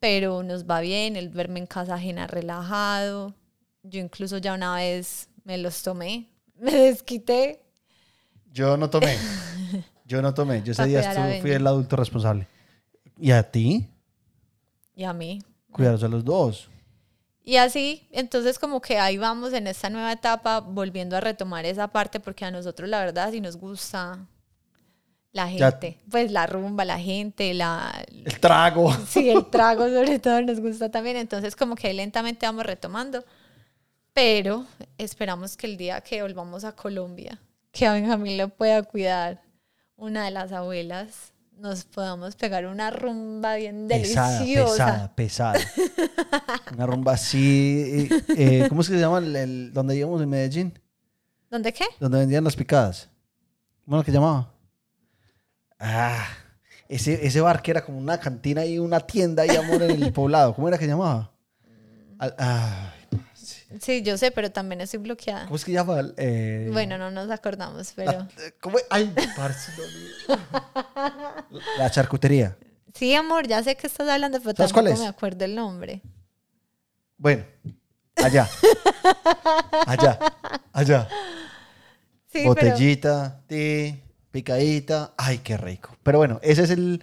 pero 0.00 0.42
nos 0.42 0.64
va 0.64 0.80
bien, 0.80 1.16
el 1.16 1.28
verme 1.28 1.60
en 1.60 1.66
casa 1.66 1.94
ajena 1.94 2.26
relajado, 2.26 3.34
yo 3.82 4.00
incluso 4.00 4.38
ya 4.38 4.54
una 4.54 4.76
vez 4.76 5.28
me 5.44 5.56
los 5.58 5.82
tomé, 5.82 6.28
me 6.58 6.72
desquité 6.72 7.62
Yo 8.56 8.76
no 8.78 8.88
tomé. 8.88 9.18
Yo 10.06 10.22
no 10.22 10.32
tomé. 10.32 10.62
Yo 10.62 10.72
ese 10.72 10.86
día 10.86 11.00
estuve- 11.00 11.40
fui 11.42 11.50
el 11.50 11.66
adulto 11.66 11.94
responsable. 11.96 12.46
¿Y 13.20 13.30
a 13.32 13.42
ti? 13.42 13.86
y 14.94 15.04
a 15.04 15.12
mí. 15.12 15.42
Cuidaros 15.72 16.02
a 16.04 16.08
los 16.08 16.24
dos. 16.24 16.70
Y 17.44 17.56
así, 17.56 18.08
entonces 18.12 18.58
como 18.58 18.80
que 18.80 18.98
ahí 18.98 19.18
vamos 19.18 19.52
en 19.52 19.66
esta 19.66 19.90
nueva 19.90 20.10
etapa, 20.10 20.60
volviendo 20.60 21.16
a 21.16 21.20
retomar 21.20 21.66
esa 21.66 21.88
parte, 21.88 22.18
porque 22.18 22.46
a 22.46 22.50
nosotros 22.50 22.88
la 22.88 23.00
verdad 23.00 23.30
sí 23.30 23.42
nos 23.42 23.58
gusta 23.58 24.26
la 25.32 25.50
Ya- 25.52 25.70
gente, 25.70 25.98
pues 26.10 26.32
la 26.32 26.46
rumba, 26.46 26.86
la 26.86 26.98
gente, 26.98 27.52
la... 27.52 27.92
El 28.24 28.40
trago. 28.40 28.90
Sí, 29.06 29.28
el 29.28 29.44
trago 29.50 29.86
sobre 29.86 30.18
todo 30.18 30.40
nos 30.40 30.60
gusta 30.60 30.90
también, 30.90 31.18
entonces 31.18 31.54
como 31.54 31.74
que 31.76 31.92
lentamente 31.92 32.46
vamos 32.46 32.64
retomando, 32.64 33.22
pero 34.14 34.64
esperamos 34.96 35.58
que 35.58 35.66
el 35.66 35.76
día 35.76 36.00
que 36.00 36.22
volvamos 36.22 36.64
a 36.64 36.72
Colombia, 36.74 37.38
que 37.76 37.86
a 37.86 37.92
Benjamín 37.92 38.38
lo 38.38 38.48
pueda 38.48 38.82
cuidar 38.82 39.42
una 39.96 40.24
de 40.24 40.30
las 40.30 40.52
abuelas, 40.52 41.32
nos 41.58 41.84
podamos 41.84 42.36
pegar 42.36 42.66
una 42.66 42.90
rumba 42.90 43.56
bien 43.56 43.86
Pesada, 43.88 44.38
deliciosa. 44.40 45.12
pesada, 45.14 45.14
pesada. 45.14 45.60
Una 46.74 46.86
rumba 46.86 47.12
así. 47.12 48.08
eh, 48.10 48.22
eh, 48.36 48.66
¿Cómo 48.68 48.80
es 48.82 48.88
que 48.88 48.94
se 48.94 49.00
llama 49.00 49.18
el, 49.18 49.34
el- 49.36 49.72
donde 49.72 49.96
íbamos 49.96 50.20
en 50.20 50.28
Medellín? 50.28 50.78
¿Dónde 51.50 51.72
qué? 51.72 51.84
Donde 52.00 52.18
vendían 52.18 52.44
las 52.44 52.56
picadas. 52.56 53.08
¿Cómo 53.84 53.96
era 53.96 54.04
que 54.04 54.12
llamaba? 54.12 54.52
Ah, 55.78 56.26
ese, 56.88 57.26
ese 57.26 57.40
bar 57.40 57.62
que 57.62 57.70
era 57.70 57.84
como 57.84 57.98
una 57.98 58.18
cantina 58.18 58.64
y 58.66 58.78
una 58.78 59.00
tienda 59.00 59.42
ahí, 59.44 59.54
amor, 59.56 59.82
en 59.82 60.02
el 60.02 60.12
poblado. 60.12 60.54
¿Cómo 60.54 60.68
era 60.68 60.76
que 60.78 60.86
llamaba? 60.86 61.30
Al- 62.18 62.34
Sí, 63.80 64.02
yo 64.02 64.16
sé, 64.16 64.30
pero 64.30 64.50
también 64.52 64.80
estoy 64.80 65.00
bloqueada. 65.00 65.44
¿Cómo 65.44 65.56
es 65.56 65.64
que 65.64 65.72
llama? 65.72 66.00
Eh, 66.16 66.68
Bueno, 66.72 66.98
no 66.98 67.10
nos 67.10 67.30
acordamos, 67.30 67.92
pero 67.96 68.12
la- 68.12 68.28
¿Cómo? 68.60 68.78
Ay, 68.90 69.12
parce, 69.36 69.72
no, 70.28 70.36
no. 70.36 71.60
La 71.78 71.90
charcutería. 71.90 72.56
sí, 72.94 73.14
amor, 73.14 73.46
ya 73.48 73.62
sé 73.62 73.76
que 73.76 73.86
estás 73.88 74.08
hablando, 74.08 74.38
pero 74.40 74.54
¿Sabes 74.56 74.72
cuál 74.72 74.84
tampoco 74.86 75.02
es? 75.02 75.08
me 75.08 75.08
acuerdo 75.08 75.44
el 75.44 75.54
nombre. 75.54 76.00
Bueno, 77.18 77.44
allá. 78.16 78.48
Allá. 79.86 80.18
Allá. 80.72 81.08
Sí, 82.32 82.44
Botellita, 82.44 83.42
té, 83.46 84.02
picadita. 84.30 85.14
Ay, 85.16 85.38
qué 85.38 85.56
rico. 85.56 85.96
Pero 86.02 86.18
bueno, 86.18 86.38
ese 86.42 86.64
es 86.64 86.70
el. 86.70 87.02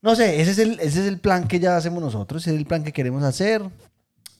No 0.00 0.14
sé, 0.14 0.40
ese 0.40 0.52
es 0.52 0.58
el, 0.58 0.72
ese 0.80 1.00
es 1.00 1.06
el 1.06 1.18
plan 1.18 1.48
que 1.48 1.58
ya 1.58 1.76
hacemos 1.76 2.02
nosotros, 2.02 2.42
ese 2.42 2.52
es 2.54 2.56
el 2.58 2.66
plan 2.66 2.84
que 2.84 2.92
queremos 2.92 3.22
hacer. 3.24 3.62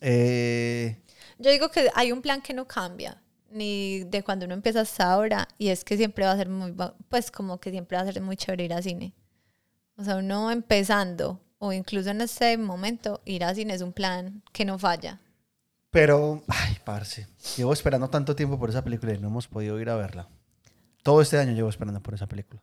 Eh, 0.01 0.97
pero 1.07 1.08
yo 1.39 1.51
digo 1.51 1.71
que 1.71 1.91
hay 1.95 2.13
un 2.13 2.23
plan 2.23 2.43
que 2.43 2.53
no 2.55 2.67
cambia, 2.67 3.23
ni 3.51 4.05
de 4.05 4.23
cuando 4.23 4.45
uno 4.45 4.55
empieza 4.55 4.81
hasta 4.81 5.11
ahora, 5.11 5.49
y 5.57 5.69
es 5.69 5.85
que 5.85 5.97
siempre 5.97 6.25
va 6.25 6.33
a 6.33 6.37
ser 6.37 6.49
muy, 6.49 6.75
pues 7.09 7.31
como 7.31 7.59
que 7.59 7.71
siempre 7.71 7.97
va 7.97 8.03
a 8.03 8.13
ser 8.13 8.21
muy 8.21 8.37
chévere 8.37 8.65
ir 8.65 8.75
a 8.75 8.83
cine. 8.83 9.15
O 9.97 10.05
sea, 10.05 10.17
uno 10.17 10.51
empezando, 10.51 11.41
o 11.59 11.73
incluso 11.73 12.11
en 12.11 12.21
este 12.21 12.57
momento, 12.59 13.21
ir 13.25 13.45
a 13.45 13.55
cine 13.55 13.75
es 13.75 13.83
un 13.83 13.93
plan 13.93 14.43
que 14.53 14.65
no 14.65 14.79
falla. 14.79 15.21
pero, 15.91 16.43
ay, 16.49 16.77
parce. 16.85 17.27
Llevo 17.57 17.73
esperando 17.73 18.09
tanto 18.11 18.37
tiempo 18.37 18.59
por 18.59 18.71
esa 18.71 18.85
película 18.85 19.15
y 19.15 19.19
no 19.19 19.29
hemos 19.29 19.49
podido 19.49 19.81
ir 19.81 19.89
a 19.91 19.97
verla. 19.97 20.29
Todo 21.03 21.23
este 21.23 21.39
año 21.39 21.53
llevo 21.53 21.71
esperando 21.71 22.01
por 22.03 22.15
esa 22.15 22.27
película. 22.27 22.61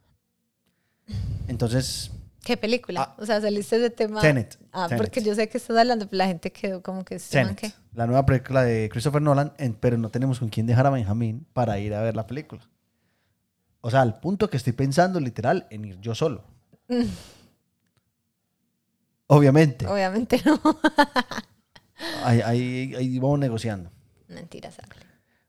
Entonces, 1.47 2.11
¿Qué 2.45 2.55
película? 2.57 3.01
Ah. 3.01 3.15
o 3.17 3.25
sea, 3.25 3.41
saliste 3.41 3.79
de 3.79 3.89
tema. 3.89 4.21
Tenet. 4.21 4.57
Ah, 4.71 4.85
Tenet. 4.87 5.01
porque 5.03 5.21
yo 5.21 5.33
sé 5.35 5.49
que 5.49 5.57
estás 5.57 5.75
hablando, 5.75 6.07
pero 6.07 6.19
la 6.19 6.27
gente 6.27 6.51
quedó 6.51 6.81
como 6.83 7.03
que 7.03 7.15
este 7.15 7.39
Tenet, 7.39 7.57
qué? 7.59 7.73
la 7.93 8.05
nueva 8.05 8.25
película 8.25 8.61
de 8.63 8.87
Christopher 8.89 9.21
Nolan, 9.21 9.51
en- 9.57 9.73
pero 9.73 9.97
no 9.97 10.09
tenemos 10.11 10.39
con 10.39 10.49
quién 10.49 10.67
dejar 10.67 10.85
a 10.85 10.91
Benjamín 10.91 11.45
para 11.53 11.79
ir 11.79 11.93
a 11.95 12.01
ver 12.01 12.15
la 12.15 12.27
película. 12.27 12.61
O 13.81 13.89
sea, 13.91 14.01
al 14.01 14.19
punto 14.19 14.49
que 14.49 14.57
estoy 14.57 14.73
pensando 14.73 15.19
literal 15.19 15.65
en 15.71 15.85
ir 15.85 15.99
yo 15.99 16.13
solo. 16.15 16.43
Obviamente. 19.27 19.87
Obviamente 19.87 20.39
no. 20.45 20.59
Ahí, 22.23 22.41
ahí- 22.41 22.93
ahí 22.95 23.19
vamos 23.19 23.39
negociando. 23.39 23.89
Mentira, 24.27 24.69
sale. 24.69 24.89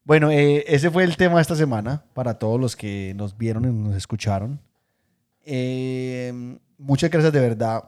Bueno, 0.05 0.31
eh, 0.31 0.65
ese 0.69 0.91
fue 0.93 1.03
el 1.03 1.17
tema 1.17 1.37
de 1.37 1.43
esta 1.43 1.57
semana 1.57 2.05
para 2.15 2.39
todos 2.39 2.61
los 2.61 2.77
que 2.77 3.15
nos 3.17 3.37
vieron 3.37 3.65
y 3.65 3.73
nos 3.73 3.97
escucharon. 3.97 4.61
Eh, 5.47 6.59
muchas 6.77 7.11
gracias 7.11 7.33
de 7.33 7.41
verdad 7.41 7.85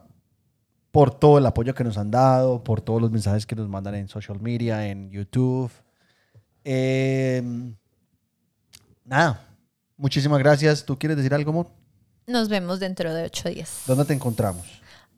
por 0.93 1.11
todo 1.11 1.39
el 1.39 1.47
apoyo 1.47 1.75
que 1.75 1.85
nos 1.85 1.99
han 1.99 2.11
dado, 2.11 2.65
por 2.65 2.81
todos 2.81 3.03
los 3.03 3.11
mensajes 3.11 3.45
que 3.45 3.55
nos 3.55 3.69
mandan 3.69 3.97
en 3.97 4.09
social 4.09 4.41
media, 4.41 4.89
en 4.89 5.11
YouTube. 5.11 5.71
Eh, 6.65 7.43
nada, 9.05 9.45
muchísimas 9.97 10.39
gracias. 10.39 10.85
¿Tú 10.85 10.99
quieres 10.99 11.17
decir 11.17 11.35
algo, 11.35 11.51
amor? 11.51 11.67
Nos 12.27 12.49
vemos 12.49 12.81
dentro 12.81 13.13
de 13.13 13.25
ocho 13.25 13.49
días. 13.49 13.83
¿Dónde 13.87 14.05
te 14.05 14.15
encontramos? 14.15 14.65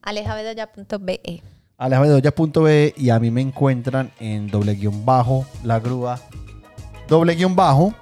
alejabedoya.be. 0.03 1.43
alejandroya.be 1.77 2.95
y 2.97 3.11
a 3.11 3.19
mí 3.19 3.31
me 3.31 3.43
encuentran 3.43 4.11
en 4.19 4.49
doble 4.49 4.75
guion 4.75 5.05
bajo 5.05 5.47
la 5.63 5.79
grúa 5.79 6.21
doble 7.09 7.35
guion 7.35 7.55
bajo 7.55 7.95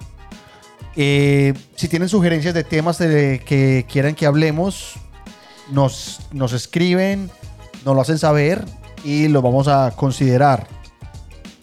Eh, 0.95 1.53
si 1.75 1.87
tienen 1.87 2.09
sugerencias 2.09 2.53
de 2.53 2.63
temas 2.63 2.97
de 2.97 3.41
que 3.45 3.85
quieran 3.89 4.15
que 4.15 4.25
hablemos 4.25 4.95
nos, 5.71 6.19
nos 6.31 6.51
escriben 6.53 7.29
nos 7.85 7.95
lo 7.95 8.01
hacen 8.01 8.17
saber 8.17 8.65
y 9.03 9.27
lo 9.27 9.41
vamos 9.41 9.67
a 9.67 9.91
considerar 9.95 10.67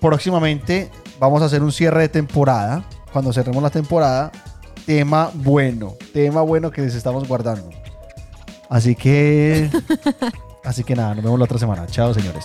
próximamente 0.01 0.91
vamos 1.19 1.43
a 1.43 1.47
hacer 1.47 1.63
un 1.63 1.73
cierre 1.73 2.03
de 2.03 2.09
temporada 2.09 2.85
cuando 3.13 3.33
cerremos 3.33 3.63
la 3.63 3.71
temporada 3.71 4.31
tema 4.87 5.31
bueno 5.35 5.97
tema 6.13 6.43
bueno 6.43 6.71
que 6.71 6.83
les 6.83 6.95
estamos 6.95 7.27
guardando 7.27 7.69
así 8.71 8.95
que 8.95 9.69
Así 10.67 10.83
que 10.83 10.97
nada, 10.97 11.15
nos 11.15 11.23
vemos 11.23 11.39
la 11.39 11.45
otra 11.45 11.59
semana. 11.59 11.87
Chao, 11.87 12.13
señores. 12.13 12.45